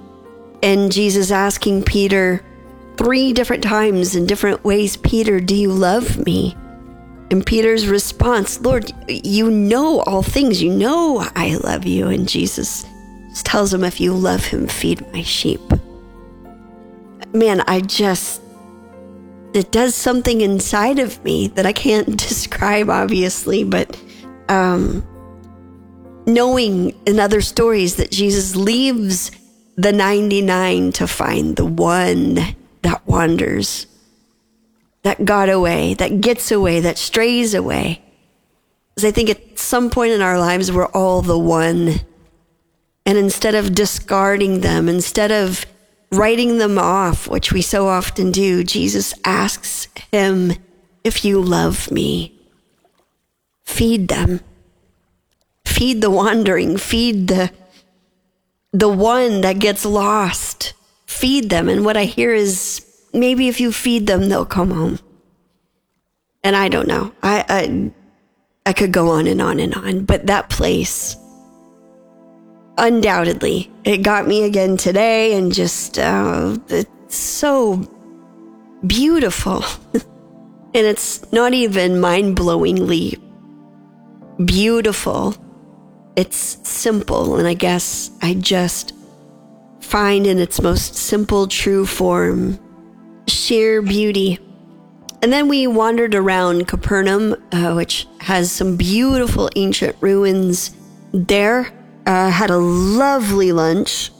and 0.63 0.91
Jesus 0.91 1.31
asking 1.31 1.83
Peter 1.83 2.43
three 2.97 3.33
different 3.33 3.63
times 3.63 4.15
in 4.15 4.25
different 4.25 4.63
ways, 4.63 4.97
Peter, 4.97 5.39
do 5.39 5.55
you 5.55 5.71
love 5.71 6.25
me? 6.25 6.55
And 7.29 7.45
Peter's 7.45 7.87
response, 7.87 8.61
Lord, 8.61 8.91
you 9.07 9.51
know 9.51 10.01
all 10.01 10.23
things. 10.23 10.61
You 10.61 10.71
know 10.71 11.27
I 11.35 11.55
love 11.57 11.85
you. 11.85 12.07
And 12.07 12.27
Jesus 12.27 12.85
tells 13.43 13.73
him, 13.73 13.83
if 13.83 13.99
you 13.99 14.13
love 14.13 14.45
him, 14.45 14.67
feed 14.67 15.01
my 15.11 15.21
sheep. 15.21 15.61
Man, 17.33 17.61
I 17.67 17.81
just, 17.81 18.41
it 19.53 19.71
does 19.71 19.95
something 19.95 20.41
inside 20.41 20.99
of 20.99 21.23
me 21.23 21.47
that 21.49 21.65
I 21.65 21.73
can't 21.73 22.17
describe, 22.17 22.89
obviously, 22.89 23.63
but 23.63 24.01
um, 24.47 25.05
knowing 26.25 26.91
in 27.05 27.19
other 27.19 27.41
stories 27.41 27.95
that 27.95 28.11
Jesus 28.11 28.55
leaves 28.55 29.31
the 29.75 29.91
99 29.91 30.93
to 30.93 31.07
find 31.07 31.55
the 31.55 31.65
one 31.65 32.39
that 32.81 33.05
wanders, 33.05 33.87
that 35.03 35.25
got 35.25 35.49
away, 35.49 35.93
that 35.95 36.21
gets 36.21 36.51
away, 36.51 36.79
that 36.79 36.97
strays 36.97 37.53
away. 37.53 38.01
Because 38.93 39.09
I 39.09 39.11
think 39.11 39.29
at 39.29 39.59
some 39.59 39.89
point 39.89 40.13
in 40.13 40.21
our 40.21 40.39
lives, 40.39 40.71
we're 40.71 40.87
all 40.87 41.21
the 41.21 41.37
one 41.37 41.99
and 43.05 43.17
instead 43.17 43.55
of 43.55 43.75
discarding 43.75 44.61
them, 44.61 44.89
instead 44.89 45.31
of 45.31 45.65
writing 46.11 46.57
them 46.57 46.77
off, 46.77 47.27
which 47.27 47.53
we 47.53 47.61
so 47.61 47.87
often 47.87 48.31
do, 48.31 48.63
Jesus 48.63 49.13
asks 49.23 49.87
him, 50.11 50.53
If 51.03 51.23
you 51.23 51.39
love 51.39 51.91
me, 51.91 52.39
feed 53.63 54.07
them. 54.07 54.41
Feed 55.65 56.01
the 56.01 56.09
wandering, 56.09 56.77
feed 56.77 57.27
the, 57.27 57.51
the 58.71 58.89
one 58.89 59.41
that 59.41 59.59
gets 59.59 59.85
lost. 59.85 60.73
Feed 61.05 61.49
them. 61.49 61.69
And 61.69 61.85
what 61.85 61.97
I 61.97 62.05
hear 62.05 62.33
is 62.33 62.85
maybe 63.13 63.47
if 63.47 63.59
you 63.59 63.71
feed 63.71 64.07
them, 64.07 64.29
they'll 64.29 64.45
come 64.45 64.71
home. 64.71 64.99
And 66.43 66.55
I 66.55 66.69
don't 66.69 66.87
know. 66.87 67.13
I, 67.21 67.45
I, 67.49 67.91
I 68.65 68.73
could 68.73 68.91
go 68.91 69.09
on 69.09 69.27
and 69.27 69.41
on 69.41 69.59
and 69.59 69.73
on, 69.75 70.05
but 70.05 70.27
that 70.27 70.49
place, 70.49 71.17
undoubtedly, 72.77 73.71
it 73.83 73.97
got 73.97 74.27
me 74.27 74.43
again 74.43 74.77
today 74.77 75.33
and 75.33 75.53
just, 75.53 75.97
uh, 75.99 76.57
it's 76.69 77.15
so 77.15 77.87
beautiful. 78.85 79.63
and 79.93 80.85
it's 80.85 81.31
not 81.31 81.53
even 81.53 81.99
mind 81.99 82.35
blowingly 82.35 83.19
beautiful. 84.43 85.35
It's 86.15 86.57
simple. 86.67 87.37
And 87.37 87.47
I 87.47 87.53
guess 87.53 88.11
I 88.21 88.33
just 88.35 88.93
find 89.79 90.27
in 90.27 90.39
its 90.39 90.61
most 90.61 90.95
simple, 90.95 91.47
true 91.47 91.85
form 91.85 92.59
sheer 93.27 93.81
beauty. 93.81 94.39
And 95.21 95.31
then 95.31 95.47
we 95.47 95.65
wandered 95.65 96.13
around 96.13 96.67
Capernaum, 96.67 97.35
uh, 97.51 97.73
which 97.73 98.07
has 98.19 98.51
some 98.51 98.75
beautiful 98.75 99.49
ancient 99.55 99.95
ruins 100.01 100.75
there 101.13 101.71
uh, 102.05 102.29
had 102.29 102.49
a 102.49 102.57
lovely 102.57 103.51
lunch 103.51 104.11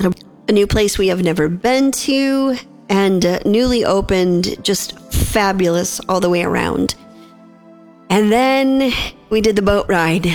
at 0.00 0.22
a 0.48 0.52
new 0.52 0.66
place 0.66 0.98
we 0.98 1.08
have 1.08 1.22
never 1.22 1.48
been 1.48 1.90
to 1.92 2.56
and 2.88 3.24
uh, 3.24 3.38
newly 3.46 3.84
opened, 3.84 4.62
just 4.64 4.98
fabulous 5.12 6.00
all 6.08 6.20
the 6.20 6.28
way 6.28 6.42
around. 6.42 6.94
And 8.10 8.30
then 8.30 8.92
we 9.30 9.40
did 9.40 9.56
the 9.56 9.62
boat 9.62 9.86
ride 9.88 10.26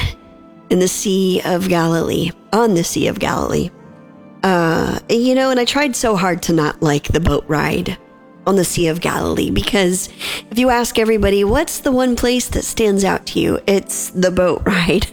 in 0.69 0.79
the 0.79 0.87
Sea 0.87 1.41
of 1.45 1.69
Galilee, 1.69 2.31
on 2.51 2.73
the 2.73 2.83
Sea 2.83 3.07
of 3.07 3.19
Galilee. 3.19 3.69
Uh, 4.43 4.99
you 5.09 5.35
know, 5.35 5.51
and 5.51 5.59
I 5.59 5.65
tried 5.65 5.95
so 5.95 6.15
hard 6.15 6.41
to 6.43 6.53
not 6.53 6.81
like 6.81 7.07
the 7.09 7.19
boat 7.19 7.45
ride 7.47 7.97
on 8.47 8.55
the 8.55 8.63
Sea 8.63 8.87
of 8.87 9.01
Galilee 9.01 9.51
because 9.51 10.09
if 10.49 10.57
you 10.57 10.69
ask 10.69 10.97
everybody, 10.97 11.43
what's 11.43 11.79
the 11.81 11.91
one 11.91 12.15
place 12.15 12.47
that 12.49 12.63
stands 12.63 13.03
out 13.03 13.25
to 13.27 13.39
you? 13.39 13.59
It's 13.67 14.09
the 14.11 14.31
boat 14.31 14.63
ride 14.65 15.11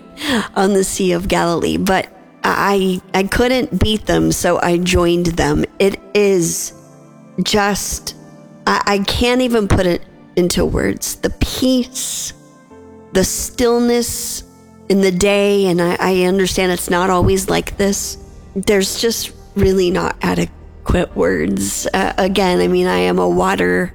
on 0.54 0.72
the 0.72 0.84
Sea 0.84 1.12
of 1.12 1.28
Galilee. 1.28 1.76
But 1.76 2.08
I 2.42 3.00
I 3.12 3.24
couldn't 3.24 3.80
beat 3.82 4.06
them, 4.06 4.32
so 4.32 4.60
I 4.60 4.78
joined 4.78 5.26
them. 5.26 5.64
It 5.78 6.00
is 6.14 6.72
just 7.42 8.16
I, 8.66 8.82
I 8.86 8.98
can't 9.00 9.40
even 9.40 9.68
put 9.68 9.86
it 9.86 10.02
into 10.36 10.64
words. 10.64 11.16
The 11.16 11.30
peace, 11.30 12.32
the 13.12 13.24
stillness 13.24 14.44
in 14.88 15.00
the 15.00 15.10
day, 15.10 15.66
and 15.66 15.80
I, 15.80 15.96
I 15.98 16.22
understand 16.24 16.72
it's 16.72 16.90
not 16.90 17.10
always 17.10 17.48
like 17.48 17.76
this. 17.76 18.18
There's 18.54 19.00
just 19.00 19.32
really 19.54 19.90
not 19.90 20.16
adequate 20.22 21.16
words. 21.16 21.86
Uh, 21.94 22.12
again, 22.18 22.60
I 22.60 22.68
mean, 22.68 22.86
I 22.86 22.98
am 22.98 23.18
a 23.18 23.28
water 23.28 23.94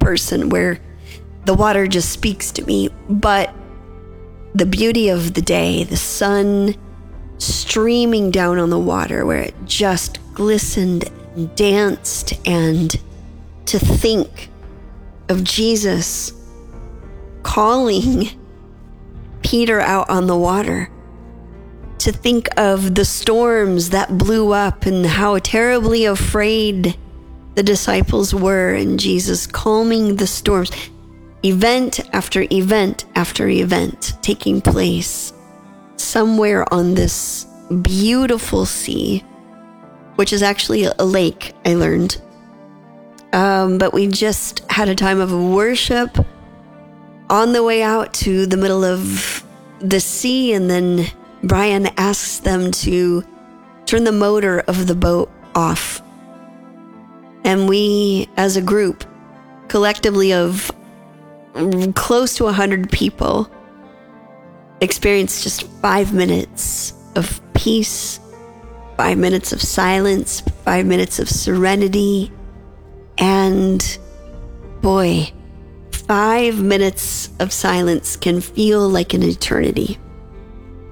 person 0.00 0.50
where 0.50 0.78
the 1.44 1.54
water 1.54 1.86
just 1.86 2.10
speaks 2.10 2.50
to 2.52 2.64
me, 2.66 2.90
but 3.08 3.54
the 4.56 4.66
beauty 4.66 5.10
of 5.10 5.34
the 5.34 5.42
day, 5.42 5.84
the 5.84 5.96
sun 5.96 6.74
streaming 7.36 8.30
down 8.30 8.58
on 8.58 8.70
the 8.70 8.78
water 8.78 9.26
where 9.26 9.42
it 9.42 9.54
just 9.66 10.18
glistened 10.32 11.10
and 11.34 11.54
danced, 11.54 12.32
and 12.46 12.98
to 13.66 13.78
think 13.78 14.48
of 15.28 15.44
Jesus 15.44 16.32
calling 17.42 18.28
Peter 19.42 19.80
out 19.80 20.08
on 20.08 20.26
the 20.26 20.36
water. 20.36 20.90
To 21.98 22.12
think 22.12 22.48
of 22.56 22.94
the 22.94 23.04
storms 23.04 23.90
that 23.90 24.16
blew 24.16 24.52
up 24.52 24.86
and 24.86 25.04
how 25.04 25.38
terribly 25.38 26.06
afraid 26.06 26.96
the 27.56 27.62
disciples 27.62 28.34
were, 28.34 28.74
and 28.74 28.98
Jesus 28.98 29.46
calming 29.46 30.16
the 30.16 30.26
storms. 30.26 30.70
Event 31.44 32.00
after 32.12 32.46
event 32.50 33.04
after 33.14 33.48
event 33.48 34.14
taking 34.22 34.60
place 34.60 35.32
somewhere 35.96 36.72
on 36.72 36.94
this 36.94 37.46
beautiful 37.82 38.64
sea, 38.66 39.24
which 40.16 40.32
is 40.32 40.42
actually 40.42 40.84
a 40.84 41.04
lake, 41.04 41.54
I 41.64 41.74
learned. 41.74 42.20
Um, 43.32 43.78
but 43.78 43.92
we 43.92 44.06
just 44.06 44.60
had 44.70 44.88
a 44.88 44.94
time 44.94 45.20
of 45.20 45.32
worship 45.32 46.16
on 47.28 47.52
the 47.52 47.62
way 47.62 47.82
out 47.82 48.14
to 48.14 48.46
the 48.46 48.56
middle 48.56 48.84
of 48.84 49.44
the 49.80 50.00
sea, 50.00 50.52
and 50.52 50.70
then 50.70 51.06
Brian 51.42 51.86
asks 51.98 52.38
them 52.38 52.70
to 52.70 53.22
turn 53.84 54.04
the 54.04 54.12
motor 54.12 54.60
of 54.60 54.86
the 54.86 54.94
boat 54.94 55.30
off. 55.54 56.00
And 57.44 57.68
we, 57.68 58.28
as 58.36 58.56
a 58.56 58.62
group, 58.62 59.04
collectively 59.68 60.32
of 60.32 60.70
close 61.94 62.36
to 62.36 62.44
100 62.44 62.90
people, 62.90 63.50
experience 64.80 65.42
just 65.42 65.62
five 65.80 66.12
minutes 66.12 66.92
of 67.14 67.40
peace, 67.54 68.20
five 68.96 69.18
minutes 69.18 69.52
of 69.52 69.62
silence, 69.62 70.40
five 70.64 70.86
minutes 70.86 71.18
of 71.18 71.28
serenity. 71.28 72.32
And 73.18 73.98
boy, 74.82 75.32
five 75.90 76.62
minutes 76.62 77.30
of 77.40 77.52
silence 77.52 78.16
can 78.16 78.40
feel 78.40 78.88
like 78.88 79.14
an 79.14 79.22
eternity. 79.22 79.98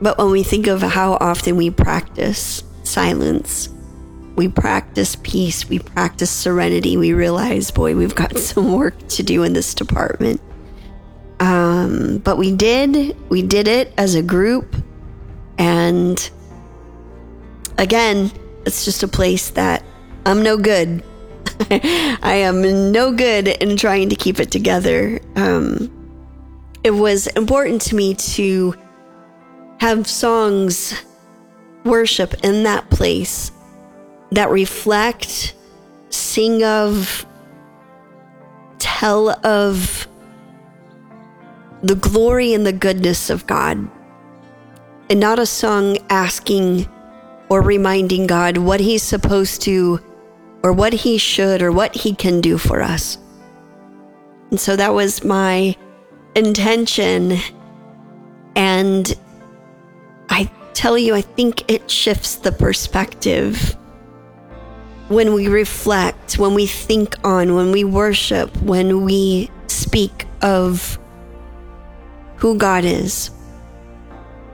But 0.01 0.19
when 0.19 0.31
we 0.31 0.43
think 0.43 0.67
of 0.67 0.83
how 0.83 1.15
often 1.21 1.57
we 1.57 1.71
practice 1.71 2.65
silence, 2.83 3.69
we 4.37 4.49
practice 4.49 5.17
peace, 5.23 5.69
we 5.69 5.79
practice 5.79 6.31
serenity, 6.31 6.97
we 6.97 7.13
realize, 7.13 7.71
boy, 7.71 7.95
we've 7.95 8.15
got 8.15 8.37
some 8.51 8.73
work 8.73 8.95
to 9.09 9.23
do 9.23 9.43
in 9.45 9.53
this 9.53 9.75
department. 9.75 10.41
Um, 11.41 12.19
but 12.19 12.39
we 12.39 12.55
did, 12.55 13.17
we 13.29 13.43
did 13.43 13.69
it 13.69 13.93
as 13.97 14.15
a 14.15 14.23
group. 14.23 14.77
And 15.59 16.31
again, 17.79 18.31
it's 18.67 18.85
just 18.85 19.03
a 19.03 19.09
place 19.09 19.51
that 19.51 19.85
I'm 20.27 20.43
no 20.43 20.57
good. 20.57 21.03
I 21.71 22.35
am 22.45 22.93
no 22.93 23.13
good 23.13 23.49
in 23.49 23.77
trying 23.77 24.09
to 24.09 24.17
keep 24.17 24.41
it 24.41 24.51
together. 24.51 25.21
Um, 25.37 25.91
it 26.83 26.91
was 26.91 27.27
important 27.29 27.83
to 27.83 27.95
me 27.95 28.15
to 28.15 28.75
have 29.81 30.07
songs 30.07 30.95
worship 31.85 32.35
in 32.43 32.63
that 32.65 32.89
place 32.91 33.53
that 34.31 34.51
reflect, 34.51 35.55
sing 36.11 36.65
of, 36.65 37.27
tell 38.79 39.31
of 39.47 40.07
the 41.85 41.95
glory 41.95 42.55
and 42.55 42.67
the 42.67 42.73
goodness 42.73 43.29
of 43.29 43.47
God, 43.47 43.89
and 45.11 45.21
not 45.21 45.39
a 45.39 45.45
song 45.45 45.99
asking 46.09 46.89
or 47.51 47.61
reminding 47.61 48.27
God 48.27 48.57
what 48.57 48.81
He's 48.81 49.03
supposed 49.03 49.61
to, 49.63 50.01
or 50.63 50.73
what 50.73 50.95
He 50.95 51.19
should, 51.19 51.61
or 51.61 51.71
what 51.71 51.95
He 51.95 52.15
can 52.15 52.41
do 52.41 52.57
for 52.57 52.81
us. 52.81 53.19
And 54.51 54.59
so 54.59 54.77
that 54.77 54.95
was 54.95 55.23
my 55.23 55.77
intention. 56.35 57.37
And 58.57 59.15
I 60.31 60.51
tell 60.73 60.97
you, 60.97 61.15
I 61.15 61.21
think 61.21 61.71
it 61.71 61.91
shifts 61.91 62.37
the 62.37 62.53
perspective 62.53 63.77
when 65.09 65.35
we 65.35 65.49
reflect, 65.49 66.39
when 66.39 66.55
we 66.55 66.65
think 66.67 67.15
on, 67.25 67.55
when 67.55 67.73
we 67.73 67.85
worship, 67.85 68.57
when 68.63 69.05
we 69.05 69.51
speak 69.67 70.27
of 70.41 70.99
who 72.45 72.59
God 72.59 72.85
is. 72.85 73.31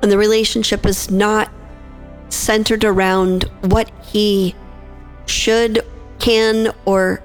And 0.00 0.12
the 0.12 0.16
relationship 0.16 0.86
is 0.86 1.10
not 1.10 1.50
centered 2.28 2.84
around 2.84 3.50
what 3.62 3.90
He 4.04 4.54
should, 5.26 5.84
can, 6.20 6.72
or 6.84 7.20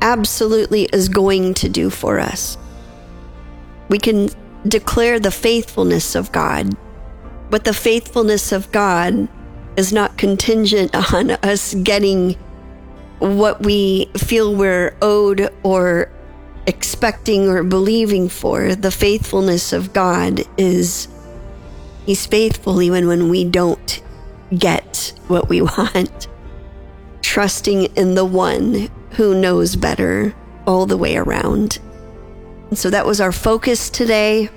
absolutely 0.00 0.84
is 0.92 1.08
going 1.08 1.52
to 1.54 1.68
do 1.68 1.90
for 1.90 2.20
us. 2.20 2.56
We 3.88 3.98
can 3.98 4.28
declare 4.68 5.18
the 5.18 5.32
faithfulness 5.32 6.14
of 6.14 6.30
God, 6.30 6.76
but 7.50 7.64
the 7.64 7.74
faithfulness 7.74 8.52
of 8.52 8.70
God 8.70 9.26
is 9.76 9.92
not 9.92 10.16
contingent 10.16 10.94
on 11.12 11.32
us 11.32 11.74
getting 11.74 12.34
what 13.18 13.62
we 13.62 14.08
feel 14.16 14.54
we're 14.54 14.96
owed 15.02 15.52
or 15.64 16.08
expecting 16.68 17.48
or 17.48 17.64
believing 17.64 18.28
for. 18.28 18.74
The 18.74 18.90
faithfulness 18.90 19.72
of 19.72 19.92
God 19.92 20.42
is 20.56 21.08
He's 22.04 22.24
faithful 22.26 22.80
even 22.80 23.06
when 23.06 23.28
we 23.28 23.44
don't 23.44 24.02
get 24.56 25.12
what 25.26 25.48
we 25.48 25.60
want. 25.78 26.28
Trusting 27.22 27.84
in 27.96 28.14
the 28.14 28.24
one 28.24 28.90
who 29.12 29.38
knows 29.38 29.76
better 29.76 30.34
all 30.66 30.86
the 30.86 30.96
way 30.96 31.16
around. 31.16 31.78
And 32.68 32.78
so 32.78 32.90
that 32.90 33.06
was 33.06 33.20
our 33.20 33.32
focus 33.32 33.90
today. 33.90 34.50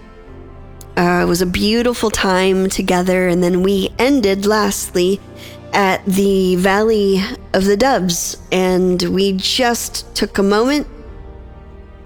Uh, 0.98 1.22
it 1.24 1.28
was 1.28 1.42
a 1.42 1.46
beautiful 1.46 2.12
time 2.12 2.70
together. 2.70 3.28
And 3.28 3.42
then 3.42 3.64
we 3.64 3.90
ended 3.98 4.46
lastly 4.46 5.20
at 5.74 6.06
the 6.06 6.56
Valley 6.58 7.22
of 7.54 7.66
the 7.66 7.78
Doves. 7.78 8.38
And 8.52 9.02
we 9.04 9.34
just 9.34 10.14
took 10.16 10.38
a 10.38 10.44
moment 10.44 10.88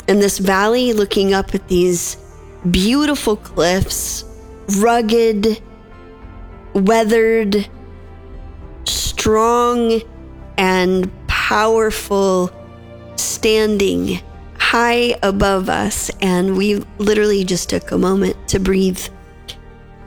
in 0.08 0.20
this 0.20 0.38
valley 0.38 0.94
looking 0.94 1.34
up 1.34 1.56
at 1.56 1.68
these 1.68 2.18
beautiful 2.70 3.36
cliffs, 3.36 4.24
rugged, 4.78 5.62
weathered, 6.74 7.68
strong, 8.86 10.02
and 10.58 11.12
powerful, 11.28 12.52
standing 13.16 14.22
high 14.58 15.16
above 15.24 15.70
us. 15.70 16.10
And 16.22 16.58
we 16.58 16.84
literally 16.98 17.44
just 17.44 17.70
took 17.70 17.92
a 17.92 17.98
moment 17.98 18.36
to 18.50 18.60
breathe. 18.60 19.00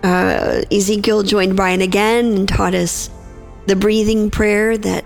Uh, 0.02 0.62
Ezekiel 0.70 1.22
joined 1.22 1.56
Brian 1.56 1.80
again 1.80 2.26
and 2.34 2.48
taught 2.48 2.74
us 2.74 3.10
the 3.66 3.76
breathing 3.76 4.30
prayer 4.30 4.78
that 4.78 5.04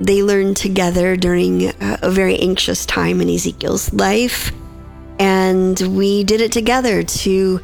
they 0.00 0.22
learned 0.22 0.56
together 0.56 1.16
during 1.16 1.72
a 1.80 2.10
very 2.10 2.38
anxious 2.38 2.86
time 2.86 3.20
in 3.20 3.28
Ezekiel's 3.28 3.92
life. 3.92 4.52
And 5.18 5.78
we 5.80 6.22
did 6.24 6.40
it 6.40 6.52
together 6.52 7.02
to 7.02 7.60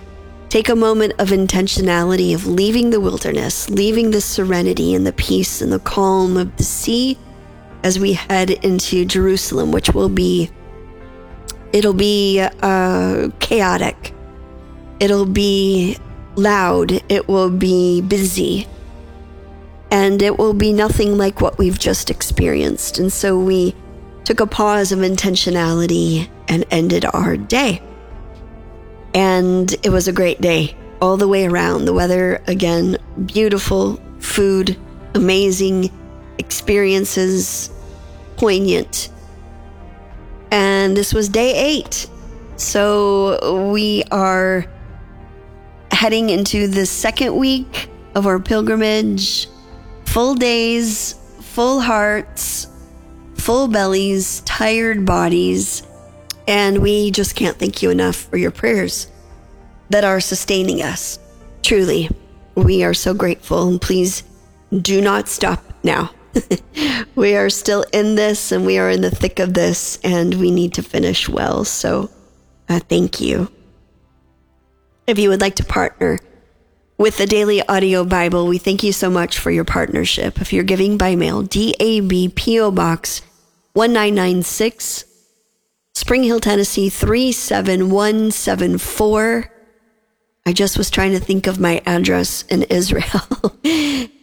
take 0.48 0.68
a 0.68 0.76
moment 0.76 1.14
of 1.18 1.28
intentionality 1.28 2.34
of 2.34 2.46
leaving 2.46 2.90
the 2.90 3.00
wilderness, 3.00 3.70
leaving 3.70 4.10
the 4.10 4.20
serenity 4.20 4.94
and 4.94 5.06
the 5.06 5.12
peace 5.12 5.60
and 5.62 5.72
the 5.72 5.78
calm 5.80 6.36
of 6.36 6.56
the 6.56 6.64
sea 6.64 7.18
as 7.82 7.98
we 7.98 8.14
head 8.14 8.50
into 8.50 9.04
Jerusalem, 9.04 9.70
which 9.70 9.94
will 9.94 10.08
be, 10.08 10.50
it'll 11.72 11.92
be 11.92 12.40
uh, 12.62 13.28
chaotic. 13.40 14.12
it'll 15.00 15.26
be 15.26 15.98
loud, 16.36 16.92
it 17.08 17.28
will 17.28 17.50
be 17.50 18.00
busy, 18.00 18.66
and 19.94 20.22
it 20.22 20.36
will 20.40 20.54
be 20.54 20.72
nothing 20.72 21.16
like 21.16 21.40
what 21.40 21.56
we've 21.56 21.78
just 21.78 22.10
experienced. 22.10 22.98
And 22.98 23.12
so 23.12 23.38
we 23.38 23.76
took 24.24 24.40
a 24.40 24.46
pause 24.46 24.90
of 24.90 24.98
intentionality 24.98 26.28
and 26.48 26.64
ended 26.72 27.04
our 27.14 27.36
day. 27.36 27.80
And 29.14 29.72
it 29.84 29.90
was 29.90 30.08
a 30.08 30.12
great 30.12 30.40
day 30.40 30.76
all 31.00 31.16
the 31.16 31.28
way 31.28 31.46
around. 31.46 31.84
The 31.84 31.92
weather, 31.92 32.42
again, 32.48 32.96
beautiful, 33.24 34.02
food, 34.18 34.76
amazing, 35.14 35.92
experiences, 36.38 37.70
poignant. 38.36 39.10
And 40.50 40.96
this 40.96 41.14
was 41.14 41.28
day 41.28 41.54
eight. 41.54 42.10
So 42.56 43.70
we 43.70 44.02
are 44.10 44.66
heading 45.92 46.30
into 46.30 46.66
the 46.66 46.84
second 46.84 47.36
week 47.36 47.88
of 48.16 48.26
our 48.26 48.40
pilgrimage. 48.40 49.46
Full 50.14 50.36
days, 50.36 51.14
full 51.40 51.80
hearts, 51.80 52.68
full 53.34 53.66
bellies, 53.66 54.42
tired 54.42 55.04
bodies. 55.04 55.82
And 56.46 56.78
we 56.78 57.10
just 57.10 57.34
can't 57.34 57.58
thank 57.58 57.82
you 57.82 57.90
enough 57.90 58.14
for 58.14 58.36
your 58.36 58.52
prayers 58.52 59.10
that 59.90 60.04
are 60.04 60.20
sustaining 60.20 60.82
us. 60.82 61.18
Truly, 61.64 62.10
we 62.54 62.84
are 62.84 62.94
so 62.94 63.12
grateful. 63.12 63.66
And 63.66 63.80
please 63.80 64.22
do 64.70 65.00
not 65.00 65.26
stop 65.26 65.64
now. 65.82 66.12
we 67.16 67.34
are 67.34 67.50
still 67.50 67.84
in 67.92 68.14
this 68.14 68.52
and 68.52 68.64
we 68.64 68.78
are 68.78 68.90
in 68.90 69.00
the 69.00 69.10
thick 69.10 69.40
of 69.40 69.52
this 69.52 69.98
and 70.04 70.34
we 70.34 70.52
need 70.52 70.74
to 70.74 70.82
finish 70.84 71.28
well. 71.28 71.64
So 71.64 72.08
uh, 72.68 72.78
thank 72.78 73.20
you. 73.20 73.50
If 75.08 75.18
you 75.18 75.30
would 75.30 75.40
like 75.40 75.56
to 75.56 75.64
partner 75.64 76.20
with 76.96 77.18
the 77.18 77.26
Daily 77.26 77.66
Audio 77.66 78.04
Bible, 78.04 78.46
we 78.46 78.58
thank 78.58 78.82
you 78.82 78.92
so 78.92 79.10
much 79.10 79.38
for 79.38 79.50
your 79.50 79.64
partnership. 79.64 80.40
If 80.40 80.52
you're 80.52 80.64
giving 80.64 80.96
by 80.96 81.16
mail, 81.16 81.42
DAB 81.42 82.36
PO 82.36 82.70
Box 82.70 83.20
1996, 83.72 85.04
Spring 85.94 86.22
Hill, 86.22 86.40
Tennessee 86.40 86.88
37174. 86.88 89.50
I 90.46 90.52
just 90.52 90.76
was 90.76 90.90
trying 90.90 91.12
to 91.12 91.20
think 91.20 91.46
of 91.46 91.58
my 91.58 91.80
address 91.86 92.42
in 92.42 92.62
Israel. 92.64 93.22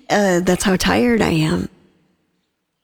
uh, 0.09 0.41
that's 0.41 0.63
how 0.63 0.75
tired 0.77 1.21
I 1.21 1.31
am. 1.31 1.69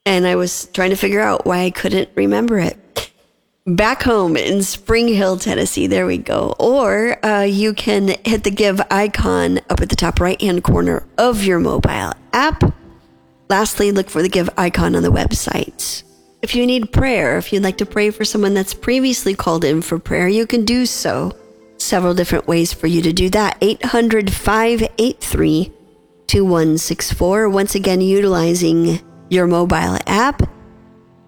And 0.06 0.26
I 0.26 0.36
was 0.36 0.68
trying 0.74 0.92
to 0.92 0.96
figure 0.96 1.22
out 1.22 1.46
why 1.46 1.64
I 1.64 1.70
couldn't 1.70 2.10
remember 2.16 2.58
it. 2.60 2.78
Back 3.68 4.04
home 4.04 4.38
in 4.38 4.64
Spring 4.64 5.10
Hill, 5.10 5.38
Tennessee. 5.38 5.88
There 5.88 6.06
we 6.06 6.20
go. 6.20 6.56
Or 6.58 7.24
uh, 7.26 7.42
you 7.42 7.74
can 7.74 8.16
hit 8.24 8.46
the 8.46 8.50
give 8.50 8.80
icon 8.90 9.60
up 9.70 9.82
at 9.82 9.90
the 9.90 9.96
top 9.98 10.22
right 10.22 10.40
hand 10.40 10.64
corner 10.64 11.06
of 11.18 11.44
your 11.44 11.60
mobile 11.60 12.14
app. 12.32 12.64
Lastly, 13.50 13.92
look 13.92 14.10
for 14.10 14.22
the 14.22 14.30
give 14.30 14.50
icon 14.58 14.96
on 14.96 15.04
the 15.04 15.12
website. 15.12 16.04
If 16.42 16.56
you 16.56 16.66
need 16.66 16.94
prayer, 16.94 17.38
if 17.38 17.52
you'd 17.52 17.64
like 17.64 17.80
to 17.80 17.86
pray 17.86 18.10
for 18.10 18.24
someone 18.24 18.54
that's 18.54 18.74
previously 18.74 19.36
called 19.36 19.66
in 19.66 19.82
for 19.82 20.00
prayer, 20.00 20.30
you 20.30 20.48
can 20.48 20.64
do 20.64 20.86
so. 20.86 21.36
Several 21.78 22.14
different 22.14 22.48
ways 22.48 22.72
for 22.72 22.88
you 22.88 23.02
to 23.02 23.12
do 23.12 23.30
that. 23.32 23.58
800 23.60 24.32
583 24.32 25.74
2164. 26.28 27.50
Once 27.50 27.76
again, 27.76 28.00
utilizing 28.00 29.02
your 29.30 29.46
mobile 29.46 29.98
app. 30.08 30.57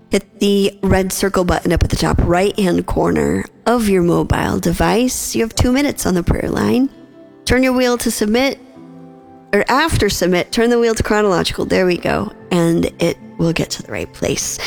Hit 0.09 0.39
the 0.39 0.79
red 0.81 1.13
circle 1.13 1.43
button 1.43 1.71
up 1.71 1.83
at 1.83 1.91
the 1.91 1.95
top 1.95 2.17
right 2.23 2.57
hand 2.57 2.87
corner 2.87 3.45
of 3.67 3.87
your 3.87 4.01
mobile 4.01 4.59
device. 4.59 5.35
You 5.35 5.43
have 5.43 5.53
two 5.53 5.71
minutes 5.71 6.07
on 6.07 6.15
the 6.15 6.23
prayer 6.23 6.49
line. 6.49 6.89
Turn 7.45 7.61
your 7.61 7.73
wheel 7.73 7.95
to 7.99 8.09
submit, 8.09 8.59
or 9.53 9.63
after 9.69 10.09
submit, 10.09 10.51
turn 10.51 10.71
the 10.71 10.79
wheel 10.79 10.95
to 10.95 11.03
chronological. 11.03 11.65
There 11.65 11.85
we 11.85 11.97
go. 11.97 12.33
And 12.49 12.85
it 12.99 13.19
will 13.37 13.53
get 13.53 13.69
to 13.71 13.83
the 13.83 13.91
right 13.91 14.11
place. 14.11 14.57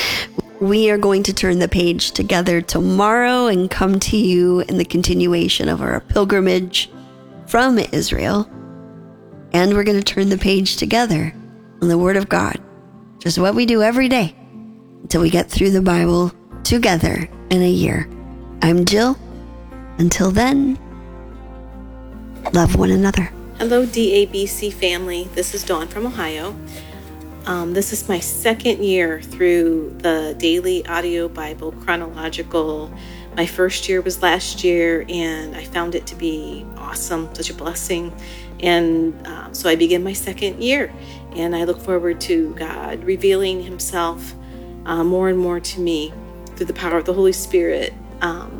We 0.61 0.91
are 0.91 0.99
going 0.99 1.25
to 1.25 1.33
turn 1.33 1.59
the 1.59 1.69
page 1.69 2.13
together 2.13 2.61
tomorrow 2.61 3.47
and 3.47 3.69
come 3.69 3.99
to 3.99 4.17
you 4.17 4.61
in 4.61 4.79
the 4.79 4.85
continuation 4.85 5.69
of 5.69 5.83
our 5.83 6.01
pilgrimage 6.01 6.89
from 7.49 7.81
Israel. 7.81 8.49
And 9.53 9.75
we're 9.75 9.83
going 9.83 10.01
to 10.01 10.05
turn 10.05 10.29
the 10.29 10.39
page 10.39 10.77
together 10.77 11.35
on 11.81 11.89
the 11.89 11.99
Word 11.99 12.17
of 12.17 12.29
God, 12.29 12.61
just 13.19 13.39
what 13.39 13.57
we 13.57 13.67
do 13.67 13.83
every 13.83 14.09
day 14.09 14.37
until 15.03 15.21
we 15.21 15.31
get 15.31 15.51
through 15.51 15.71
the 15.71 15.83
Bible 15.83 16.33
together 16.65 17.29
in 17.51 17.63
a 17.63 17.71
year. 17.71 18.09
I'm 18.63 18.85
Jill. 18.85 19.19
Until 19.99 20.31
then, 20.31 20.79
love 22.53 22.77
one 22.77 22.91
another. 22.91 23.31
Hello, 23.59 23.85
DABC 23.85 24.73
family. 24.73 25.29
This 25.35 25.55
is 25.55 25.65
Dawn 25.65 25.89
from 25.89 26.07
Ohio. 26.07 26.57
Um, 27.47 27.73
this 27.73 27.93
is 27.93 28.09
my 28.09 28.21
second 28.21 28.85
year 28.85 29.21
through 29.21 29.97
the 29.99 30.37
Daily 30.39 30.87
Audio 30.87 31.29
Bible 31.29 31.73
Chronological. 31.73 32.93
My 33.37 33.47
first 33.47 33.89
year 33.89 34.01
was 34.01 34.23
last 34.23 34.63
year, 34.63 35.05
and 35.09 35.57
I 35.57 35.65
found 35.65 35.97
it 35.97 36.07
to 36.07 36.15
be 36.15 36.65
awesome, 36.77 37.35
such 37.35 37.51
a 37.51 37.55
blessing. 37.55 38.13
And 38.61 39.27
um, 39.27 39.53
so 39.55 39.69
I 39.69 39.75
begin 39.75 40.05
my 40.05 40.13
second 40.13 40.63
year, 40.63 40.93
and 41.35 41.57
I 41.57 41.65
look 41.65 41.81
forward 41.81 42.21
to 42.23 42.55
God 42.55 43.03
revealing 43.03 43.63
Himself 43.63 44.35
uh, 44.87 45.05
more 45.05 45.29
and 45.29 45.39
more 45.39 45.61
to 45.61 45.81
me 45.81 46.13
through 46.57 46.67
the 46.67 46.73
power 46.73 46.99
of 46.99 47.05
the 47.05 47.15
Holy 47.15 47.33
Spirit. 47.33 47.93
Um, 48.21 48.59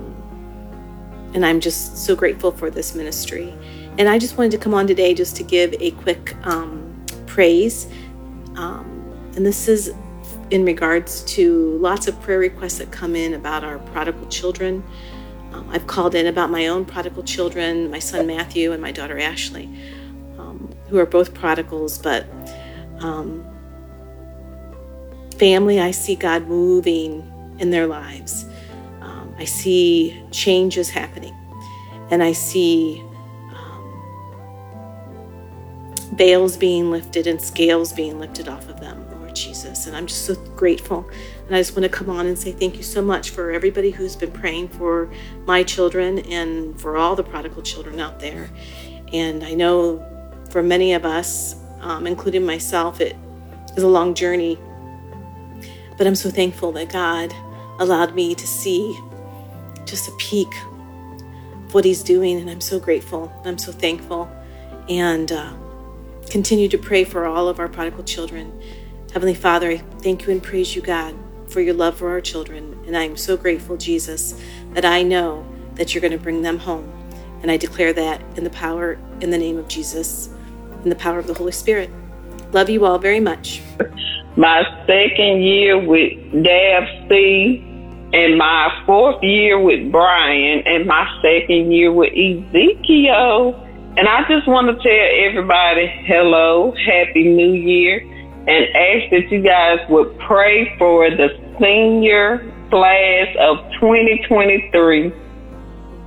and 1.35 1.47
I'm 1.47 1.61
just 1.61 1.99
so 1.99 2.15
grateful 2.15 2.51
for 2.53 2.71
this 2.71 2.95
ministry. 2.95 3.55
And 3.99 4.09
I 4.09 4.19
just 4.19 4.39
wanted 4.39 4.53
to 4.53 4.59
come 4.59 4.75
on 4.75 4.87
today 4.87 5.15
just 5.15 5.37
to 5.37 5.43
give 5.43 5.75
a 5.81 5.93
quick 5.93 6.35
um, 6.47 7.05
praise 7.27 7.89
um, 8.57 9.03
and 9.35 9.47
this 9.47 9.69
is 9.69 9.95
in 10.51 10.65
regards 10.65 11.23
to 11.23 11.79
lots 11.79 12.07
of 12.07 12.21
prayer 12.21 12.39
requests 12.39 12.79
that 12.79 12.91
come 12.91 13.17
in 13.17 13.35
about 13.35 13.65
our 13.65 13.79
prodigal 13.79 14.27
children. 14.29 14.85
Um, 15.53 15.67
I've 15.71 15.87
called 15.87 16.15
in 16.15 16.27
about 16.27 16.51
my 16.51 16.67
own 16.67 16.85
prodigal 16.85 17.23
children, 17.23 17.91
my 17.91 17.99
son 17.99 18.27
Matthew 18.27 18.73
and 18.73 18.83
my 18.83 18.93
daughter 18.93 19.19
Ashley, 19.19 19.65
um, 20.39 20.71
who 20.89 20.99
are 20.99 21.07
both 21.07 21.33
prodigals, 21.33 21.99
but 21.99 22.27
um, 23.01 23.45
family, 25.33 25.81
I 25.81 25.91
see 25.91 26.15
God 26.15 26.47
moving 26.47 27.29
in 27.59 27.71
their 27.71 27.87
lives. 27.87 28.47
Um, 29.01 29.35
I 29.39 29.45
see 29.45 30.23
changes 30.31 30.91
happening, 30.91 31.35
and 32.11 32.23
I 32.23 32.33
see 32.33 33.03
veils 36.13 36.57
being 36.57 36.91
lifted 36.91 37.27
and 37.27 37.41
scales 37.41 37.93
being 37.93 38.19
lifted 38.19 38.49
off 38.49 38.69
of 38.69 38.81
them, 38.81 39.05
Lord 39.19 39.35
Jesus. 39.35 39.87
And 39.87 39.97
I'm 39.97 40.07
just 40.07 40.27
so 40.27 40.35
grateful. 40.57 41.09
And 41.47 41.57
I 41.57 41.61
just 41.61 41.75
want 41.75 41.85
to 41.85 41.89
come 41.89 42.11
on 42.11 42.27
and 42.27 42.39
say 42.39 42.53
thank 42.53 42.77
you 42.77 42.83
so 42.83 43.03
much 43.03 43.31
for 43.31 43.51
everybody 43.51 43.91
who's 43.91 44.15
been 44.15 44.31
praying 44.31 44.69
for 44.69 45.11
my 45.47 45.63
children 45.63 46.19
and 46.21 46.79
for 46.81 46.97
all 46.97 47.17
the 47.17 47.25
prodigal 47.25 47.63
children 47.63 47.99
out 47.99 48.21
there. 48.21 48.51
And 49.13 49.43
I 49.43 49.55
know 49.55 50.07
for 50.51 50.63
many 50.63 50.93
of 50.93 51.05
us, 51.05 51.57
um, 51.81 52.07
including 52.07 52.45
myself, 52.45 53.01
it 53.01 53.17
is 53.77 53.83
a 53.83 53.89
long 53.89 54.15
journey. 54.15 54.59
But 55.97 56.07
I'm 56.07 56.15
so 56.15 56.31
thankful 56.31 56.73
that 56.73 56.91
God 56.91 57.35
allowed 57.79 58.15
me 58.15 58.35
to 58.35 58.47
see 58.47 58.99
just 59.85 60.09
a 60.09 60.13
peek 60.13 60.53
of 61.67 61.75
what 61.75 61.85
He's 61.85 62.03
doing. 62.03 62.41
And 62.41 62.51
I'm 62.51 62.61
so 62.61 62.79
grateful. 62.79 63.33
I'm 63.45 63.59
so 63.59 63.73
thankful. 63.73 64.31
And 64.89 65.31
uh, 65.31 65.53
continue 66.31 66.69
to 66.69 66.79
pray 66.79 67.05
for 67.05 67.27
all 67.27 67.49
of 67.49 67.59
our 67.59 67.69
prodigal 67.69 68.05
children. 68.05 68.61
Heavenly 69.13 69.35
Father, 69.35 69.73
I 69.73 69.77
thank 70.01 70.27
you 70.27 70.33
and 70.33 70.43
praise 70.43 70.75
you, 70.75 70.83
God, 70.83 71.15
for 71.49 71.61
your 71.61 71.75
love 71.75 71.99
for 71.99 72.11
our 72.11 72.21
children. 72.21 72.83
And 72.87 72.97
I 72.97 73.05
am 73.05 73.17
so 73.17 73.37
grateful, 73.37 73.77
Jesus, 73.77 74.41
that 74.73 74.85
I 74.85 75.03
know 75.03 75.47
that 75.75 75.95
you're 75.95 76.01
going 76.01 76.13
to 76.13 76.19
bring 76.19 76.43
them 76.43 76.59
home. 76.59 76.91
And 77.43 77.51
I 77.51 77.57
declare 77.57 77.93
that 77.93 78.23
in 78.37 78.45
the 78.45 78.51
power, 78.51 78.99
in 79.21 79.31
the 79.31 79.39
name 79.39 79.59
of 79.59 79.69
Jesus, 79.69 80.31
in 80.83 80.89
the 80.89 80.97
power 80.97 81.19
of 81.19 81.27
the 81.27 81.35
Holy 81.35 81.53
Spirit. 81.53 81.91
Love 82.53 82.71
you 82.71 82.85
all 82.85 82.99
very 82.99 83.21
much. 83.21 83.61
My 84.37 84.63
second 84.87 85.43
year 85.43 85.79
with 85.79 86.13
Dab 86.43 86.85
C, 87.09 87.63
and 88.15 88.39
my 88.39 88.83
fourth 88.87 89.23
year 89.23 89.59
with 89.59 89.91
Brian, 89.93 90.63
and 90.67 90.87
my 90.87 91.07
second 91.23 91.73
year 91.73 91.93
with 91.93 92.13
Ezekiel. 92.13 93.55
And 93.97 94.09
I 94.09 94.27
just 94.29 94.47
want 94.47 94.69
to 94.69 94.75
tell 94.83 95.29
everybody 95.29 95.87
hello, 96.07 96.75
happy 96.87 97.25
new 97.25 97.53
year, 97.53 98.01
and 98.01 98.67
ask 98.75 99.11
that 99.11 99.29
you 99.31 99.43
guys 99.43 99.81
would 99.91 100.19
pray 100.19 100.77
for 100.79 101.11
the 101.11 101.29
senior 101.61 102.39
class 102.71 103.29
of 103.39 103.59
2023. 103.81 105.13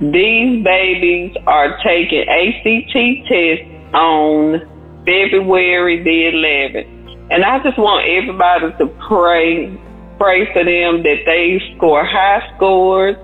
These 0.00 0.64
babies 0.64 1.36
are 1.46 1.78
taking 1.84 2.28
ACT 2.28 3.28
tests 3.28 3.94
on 3.94 4.60
February 5.06 6.02
the 6.02 6.32
11th. 6.32 6.95
And 7.30 7.44
I 7.44 7.62
just 7.62 7.78
want 7.78 8.06
everybody 8.08 8.72
to 8.78 8.86
pray, 9.08 9.76
pray 10.18 10.52
for 10.52 10.64
them 10.64 11.02
that 11.02 11.22
they 11.26 11.60
score 11.76 12.04
high 12.04 12.52
scores 12.54 13.16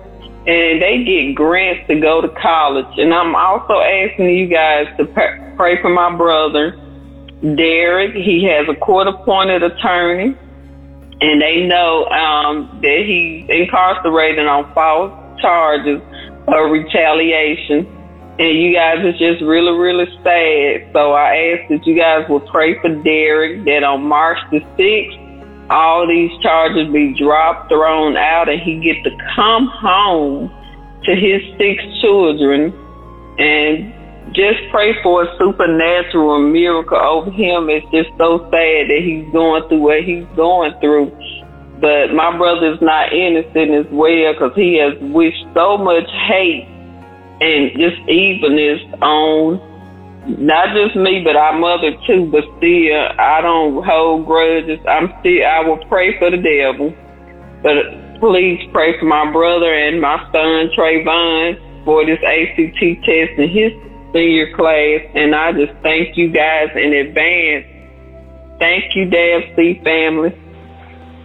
and 0.46 0.82
they 0.82 1.04
get 1.04 1.34
grants 1.34 1.86
to 1.86 2.00
go 2.00 2.20
to 2.20 2.28
college. 2.28 2.98
And 2.98 3.14
I'm 3.14 3.34
also 3.36 3.78
asking 3.78 4.30
you 4.30 4.48
guys 4.48 4.88
to 4.96 5.04
pray 5.56 5.80
for 5.80 5.88
my 5.88 6.16
brother, 6.16 6.76
Derek. 7.40 8.14
He 8.14 8.44
has 8.44 8.68
a 8.68 8.74
court 8.74 9.06
appointed 9.06 9.62
attorney, 9.62 10.36
and 11.20 11.40
they 11.40 11.64
know 11.64 12.06
um, 12.06 12.80
that 12.82 13.04
he's 13.06 13.48
incarcerated 13.48 14.46
on 14.46 14.72
false 14.74 15.40
charges 15.40 16.00
of 16.48 16.70
retaliation. 16.72 17.86
And 18.38 18.58
you 18.58 18.72
guys 18.72 19.04
is 19.04 19.18
just 19.18 19.42
really, 19.42 19.76
really 19.78 20.06
sad. 20.24 20.90
So 20.92 21.12
I 21.12 21.36
ask 21.36 21.68
that 21.68 21.86
you 21.86 21.94
guys 21.94 22.28
will 22.28 22.40
pray 22.40 22.80
for 22.80 22.88
Derek 22.88 23.64
that 23.66 23.84
on 23.84 24.04
March 24.04 24.38
the 24.50 24.60
6th, 24.60 25.68
all 25.70 26.06
these 26.06 26.30
charges 26.42 26.90
be 26.92 27.14
dropped, 27.14 27.68
thrown 27.68 28.16
out, 28.16 28.48
and 28.48 28.60
he 28.60 28.80
get 28.80 29.02
to 29.04 29.10
come 29.34 29.66
home 29.66 30.50
to 31.04 31.14
his 31.14 31.42
six 31.58 31.82
children 32.00 32.72
and 33.38 33.92
just 34.34 34.58
pray 34.70 34.94
for 35.02 35.24
a 35.24 35.38
supernatural 35.38 36.40
miracle 36.40 36.96
over 36.96 37.30
him. 37.30 37.68
It's 37.68 37.86
just 37.90 38.10
so 38.16 38.38
sad 38.50 38.88
that 38.88 39.00
he's 39.02 39.30
going 39.32 39.68
through 39.68 39.80
what 39.80 40.04
he's 40.04 40.26
going 40.36 40.72
through. 40.80 41.10
But 41.80 42.14
my 42.14 42.36
brother's 42.36 42.80
not 42.80 43.12
innocent 43.12 43.72
as 43.72 43.86
well 43.90 44.32
because 44.32 44.52
he 44.54 44.76
has 44.76 44.94
wished 45.00 45.44
so 45.54 45.76
much 45.76 46.08
hate 46.28 46.68
and 47.42 47.72
just 47.76 47.98
evilness 48.08 48.80
on 49.02 49.60
not 50.38 50.76
just 50.76 50.94
me, 50.94 51.22
but 51.24 51.34
our 51.34 51.58
mother 51.58 51.90
too. 52.06 52.30
But 52.30 52.44
still, 52.58 53.08
I 53.18 53.40
don't 53.40 53.84
hold 53.84 54.26
grudges. 54.26 54.78
I'm 54.88 55.12
still, 55.20 55.44
I 55.44 55.60
will 55.66 55.84
pray 55.86 56.16
for 56.18 56.30
the 56.30 56.36
devil, 56.36 56.94
but 57.62 58.20
please 58.20 58.62
pray 58.72 58.98
for 58.98 59.06
my 59.06 59.30
brother 59.32 59.74
and 59.74 60.00
my 60.00 60.18
son 60.30 60.70
Trayvon 60.76 61.84
for 61.84 62.06
this 62.06 62.20
ACT 62.24 62.78
test 63.04 63.32
in 63.38 63.48
his 63.48 63.72
senior 64.12 64.54
class. 64.54 65.00
And 65.14 65.34
I 65.34 65.52
just 65.52 65.72
thank 65.82 66.16
you 66.16 66.30
guys 66.30 66.68
in 66.76 66.92
advance. 66.92 67.66
Thank 68.60 68.94
you, 68.94 69.06
DABC 69.06 69.82
family. 69.82 70.30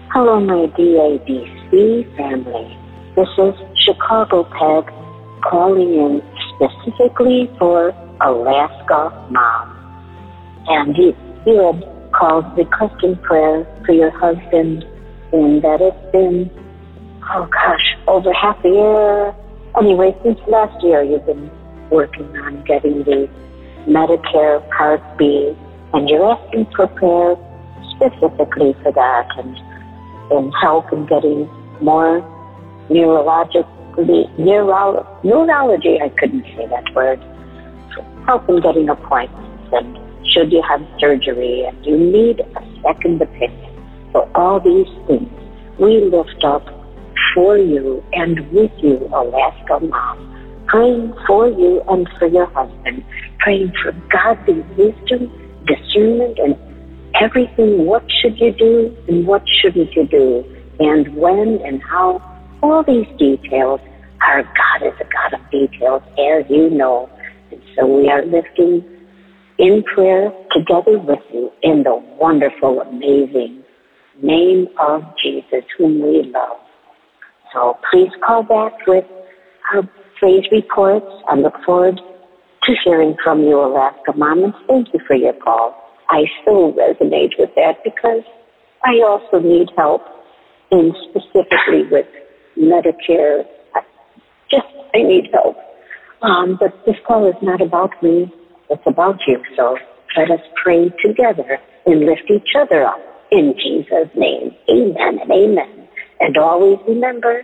Hello, 0.09 0.39
my 0.39 0.65
DABC 0.75 2.17
family. 2.17 2.77
This 3.15 3.29
is 3.37 3.53
Chicago 3.85 4.43
Peg 4.45 4.91
calling 5.41 5.93
in 5.93 6.21
specifically 6.55 7.49
for 7.59 7.89
Alaska 8.21 9.27
mom. 9.29 9.73
And 10.67 10.97
you, 10.97 11.15
you 11.45 11.61
had 11.61 12.11
called 12.11 12.45
requesting 12.57 13.15
prayer 13.17 13.65
for 13.85 13.93
your 13.93 14.11
husband 14.11 14.83
and 15.31 15.61
that 15.61 15.81
it's 15.81 16.11
been, 16.11 16.49
oh 17.29 17.47
gosh, 17.51 17.97
over 18.07 18.33
half 18.33 18.63
a 18.65 18.69
year. 18.69 19.35
Anyway, 19.77 20.15
since 20.23 20.39
last 20.47 20.83
year 20.83 21.03
you've 21.03 21.25
been 21.25 21.51
working 21.89 22.25
on 22.37 22.63
getting 22.63 23.03
the 23.03 23.29
Medicare 23.87 24.67
Part 24.71 25.01
B 25.17 25.55
and 25.93 26.09
you're 26.09 26.31
asking 26.31 26.67
for 26.75 26.87
prayer 26.87 27.35
specifically 27.95 28.75
for 28.83 28.91
that 28.91 29.27
and, 29.37 29.57
and 30.31 30.53
help 30.61 30.91
in 30.91 31.05
getting 31.05 31.49
more 31.81 32.19
neurologically, 33.97 34.39
neuro, 34.39 35.19
neurology, 35.23 35.99
I 36.01 36.09
couldn't 36.09 36.43
say 36.55 36.67
that 36.67 36.93
word, 36.93 37.19
help 38.25 38.47
in 38.49 38.61
getting 38.61 38.89
appointments 38.89 39.69
and 39.71 39.97
should 40.33 40.51
you 40.51 40.61
have 40.67 40.81
surgery 40.99 41.63
and 41.65 41.85
you 41.85 41.97
need 41.97 42.39
a 42.39 42.81
second 42.83 43.21
opinion 43.21 43.67
for 44.11 44.29
all 44.35 44.59
these 44.59 44.87
things, 45.07 45.29
we 45.79 46.01
lift 46.01 46.43
up 46.43 46.65
for 47.33 47.57
you 47.57 48.03
and 48.13 48.39
with 48.51 48.71
you, 48.79 48.97
Alaska 49.13 49.79
Mom, 49.79 50.65
praying 50.67 51.13
for 51.25 51.47
you 51.47 51.81
and 51.87 52.07
for 52.17 52.27
your 52.27 52.47
husband, 52.47 53.03
praying 53.39 53.71
for 53.81 53.91
godly 54.09 54.61
wisdom, 54.77 55.31
discernment, 55.65 56.37
and 56.39 56.55
everything. 57.19 57.85
What 57.85 58.03
should 58.21 58.39
you 58.39 58.51
do 58.51 58.95
and 59.07 59.25
what 59.27 59.43
shouldn't 59.61 59.93
you 59.93 60.07
do? 60.07 60.45
And 60.79 61.15
when 61.15 61.59
and 61.65 61.81
how. 61.83 62.21
All 62.63 62.83
these 62.83 63.07
details. 63.19 63.79
Our 64.27 64.43
God 64.43 64.87
is 64.87 64.93
a 64.99 65.03
God 65.03 65.39
of 65.39 65.51
details, 65.51 66.01
as 66.17 66.49
you 66.49 66.69
know. 66.69 67.09
And 67.51 67.61
so 67.75 67.85
we 67.85 68.09
are 68.09 68.25
lifting 68.25 68.83
in 69.59 69.83
prayer 69.83 70.31
together 70.51 70.97
with 70.99 71.19
you 71.31 71.51
in 71.61 71.83
the 71.83 71.95
wonderful, 72.19 72.81
amazing 72.81 73.63
name 74.21 74.67
of 74.79 75.03
Jesus, 75.23 75.63
whom 75.77 76.01
we 76.01 76.23
love. 76.23 76.57
So 77.53 77.77
please 77.91 78.09
call 78.25 78.43
back 78.43 78.73
with 78.87 79.05
our 79.73 79.87
praise 80.19 80.45
reports. 80.51 81.05
I 81.27 81.35
look 81.35 81.53
forward 81.63 82.01
to 82.63 82.75
hearing 82.83 83.15
from 83.23 83.43
you, 83.43 83.59
Alaska 83.59 84.13
Mom, 84.15 84.43
and 84.43 84.53
thank 84.67 84.93
you 84.93 84.99
for 85.07 85.15
your 85.15 85.33
call. 85.33 85.75
I 86.09 86.25
so 86.43 86.73
resonate 86.73 87.37
with 87.37 87.51
that 87.55 87.83
because 87.83 88.23
I 88.83 89.01
also 89.05 89.39
need 89.39 89.69
help, 89.77 90.01
and 90.71 90.93
specifically 91.09 91.83
with 91.91 92.07
Medicare. 92.59 93.45
Just, 94.49 94.67
I 94.93 95.03
need 95.03 95.29
help. 95.33 95.57
Um, 96.21 96.57
but 96.59 96.73
this 96.85 96.95
call 97.05 97.27
is 97.27 97.35
not 97.41 97.61
about 97.61 97.91
me. 98.01 98.31
It's 98.69 98.83
about 98.85 99.19
you. 99.27 99.41
So 99.55 99.77
let 100.17 100.31
us 100.31 100.41
pray 100.63 100.89
together 101.03 101.59
and 101.85 102.05
lift 102.05 102.29
each 102.29 102.55
other 102.55 102.85
up 102.85 102.99
in 103.31 103.53
Jesus' 103.57 104.09
name. 104.15 104.55
Amen 104.69 105.19
and 105.21 105.31
amen. 105.31 105.87
And 106.19 106.37
always 106.37 106.79
remember, 106.87 107.43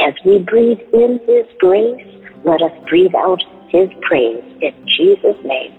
as 0.00 0.14
we 0.24 0.38
breathe 0.38 0.80
in 0.92 1.20
His 1.26 1.46
grace, 1.58 2.06
let 2.44 2.62
us 2.62 2.72
breathe 2.88 3.14
out 3.14 3.42
His 3.68 3.88
praise 4.02 4.44
in 4.60 4.74
Jesus' 4.86 5.36
name. 5.44 5.74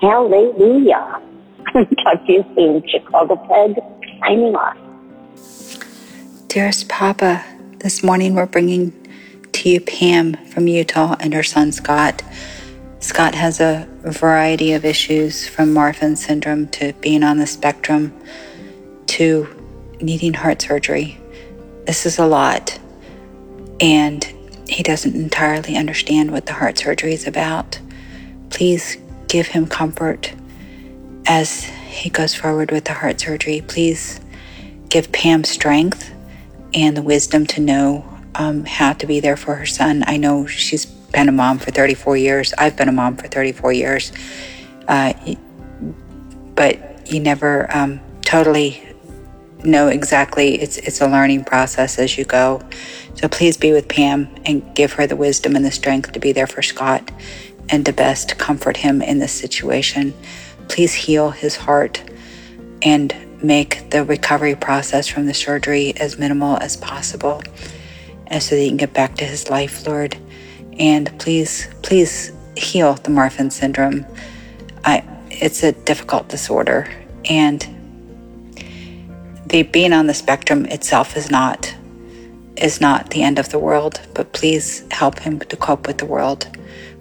Hallelujah. 0.00 1.20
Talk 1.72 2.26
to 2.26 2.32
you 2.32 2.44
soon. 2.54 2.82
Chicago 2.88 3.36
Peg, 3.36 3.76
signing 4.20 4.54
off. 4.54 4.76
Dearest 6.48 6.88
Papa, 6.88 7.44
this 7.80 8.02
morning 8.02 8.34
we're 8.34 8.44
bringing 8.46 8.92
to 9.52 9.68
you 9.68 9.80
Pam 9.80 10.34
from 10.46 10.66
Utah 10.66 11.14
and 11.20 11.32
her 11.32 11.44
son 11.44 11.70
Scott. 11.70 12.22
Scott 12.98 13.36
has 13.36 13.60
a 13.60 13.86
variety 14.00 14.72
of 14.72 14.84
issues 14.84 15.46
from 15.46 15.72
Marfan 15.72 16.16
syndrome 16.16 16.66
to 16.68 16.92
being 16.94 17.22
on 17.22 17.38
the 17.38 17.46
spectrum 17.46 18.12
to 19.06 19.46
needing 20.00 20.34
heart 20.34 20.60
surgery. 20.60 21.20
This 21.86 22.04
is 22.04 22.18
a 22.18 22.26
lot, 22.26 22.76
and 23.78 24.24
he 24.68 24.82
doesn't 24.82 25.14
entirely 25.14 25.76
understand 25.76 26.32
what 26.32 26.46
the 26.46 26.54
heart 26.54 26.78
surgery 26.78 27.14
is 27.14 27.28
about. 27.28 27.78
Please 28.50 28.96
give 29.28 29.46
him 29.46 29.68
comfort 29.68 30.34
as 31.26 31.62
he 31.62 32.10
goes 32.10 32.34
forward 32.34 32.72
with 32.72 32.86
the 32.86 32.94
heart 32.94 33.20
surgery. 33.20 33.62
Please 33.66 34.20
give 34.88 35.12
Pam 35.12 35.44
strength 35.44 36.12
and 36.74 36.96
the 36.96 37.02
wisdom 37.02 37.46
to 37.46 37.60
know 37.60 38.04
um, 38.34 38.64
how 38.64 38.92
to 38.92 39.06
be 39.06 39.20
there 39.20 39.36
for 39.36 39.54
her 39.56 39.66
son. 39.66 40.04
I 40.06 40.16
know 40.16 40.46
she's 40.46 40.86
been 40.86 41.28
a 41.28 41.32
mom 41.32 41.58
for 41.58 41.70
34 41.70 42.16
years. 42.16 42.54
I've 42.56 42.76
been 42.76 42.88
a 42.88 42.92
mom 42.92 43.16
for 43.16 43.28
34 43.28 43.72
years. 43.72 44.12
Uh, 44.86 45.12
but 46.54 47.10
you 47.10 47.20
never 47.20 47.74
um, 47.74 48.00
totally 48.22 48.82
know 49.64 49.88
exactly. 49.88 50.60
It's, 50.60 50.76
it's 50.78 51.00
a 51.00 51.06
learning 51.06 51.44
process 51.44 51.98
as 51.98 52.16
you 52.16 52.24
go. 52.24 52.62
So 53.14 53.28
please 53.28 53.56
be 53.56 53.72
with 53.72 53.88
Pam 53.88 54.28
and 54.44 54.74
give 54.74 54.92
her 54.94 55.06
the 55.06 55.16
wisdom 55.16 55.56
and 55.56 55.64
the 55.64 55.70
strength 55.70 56.12
to 56.12 56.20
be 56.20 56.32
there 56.32 56.46
for 56.46 56.62
Scott 56.62 57.10
and 57.68 57.84
to 57.86 57.92
best 57.92 58.38
comfort 58.38 58.78
him 58.78 59.02
in 59.02 59.18
this 59.18 59.32
situation. 59.32 60.14
Please 60.68 60.94
heal 60.94 61.30
his 61.30 61.56
heart 61.56 62.02
and 62.82 63.14
make 63.42 63.90
the 63.90 64.04
recovery 64.04 64.54
process 64.54 65.06
from 65.06 65.26
the 65.26 65.34
surgery 65.34 65.94
as 65.96 66.18
minimal 66.18 66.56
as 66.58 66.76
possible 66.76 67.42
and 68.28 68.42
so 68.42 68.54
that 68.54 68.60
he 68.60 68.68
can 68.68 68.76
get 68.76 68.92
back 68.92 69.16
to 69.16 69.24
his 69.24 69.50
life, 69.50 69.86
Lord. 69.86 70.16
And 70.78 71.16
please, 71.18 71.68
please 71.82 72.32
heal 72.56 72.94
the 72.94 73.10
Marfan 73.10 73.50
syndrome. 73.50 74.06
I, 74.84 75.02
it's 75.30 75.62
a 75.62 75.72
difficult 75.72 76.28
disorder, 76.28 76.88
and 77.28 77.66
the 79.46 79.62
being 79.62 79.92
on 79.92 80.06
the 80.06 80.14
spectrum 80.14 80.66
itself 80.66 81.16
is 81.16 81.30
not 81.30 81.74
is 82.56 82.80
not 82.80 83.10
the 83.10 83.22
end 83.22 83.38
of 83.38 83.50
the 83.50 83.58
world. 83.58 84.00
But 84.14 84.32
please 84.32 84.84
help 84.90 85.18
him 85.20 85.38
to 85.38 85.56
cope 85.56 85.86
with 85.86 85.98
the 85.98 86.06
world. 86.06 86.46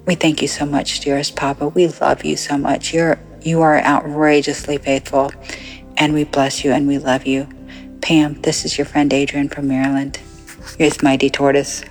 We 0.05 0.15
thank 0.15 0.41
you 0.41 0.47
so 0.47 0.65
much, 0.65 1.01
dearest 1.01 1.35
Papa. 1.35 1.67
We 1.67 1.87
love 1.87 2.23
you 2.23 2.37
so 2.37 2.57
much. 2.57 2.93
You're 2.93 3.19
you 3.41 3.61
are 3.61 3.79
outrageously 3.79 4.77
faithful, 4.79 5.31
and 5.97 6.13
we 6.13 6.23
bless 6.23 6.63
you 6.63 6.71
and 6.71 6.87
we 6.87 6.97
love 6.97 7.25
you. 7.25 7.47
Pam, 8.01 8.41
this 8.41 8.63
is 8.65 8.77
your 8.77 8.85
friend 8.85 9.11
Adrian 9.11 9.49
from 9.49 9.67
Maryland. 9.67 10.19
Here's 10.77 11.03
Mighty 11.03 11.29
Tortoise. 11.29 11.83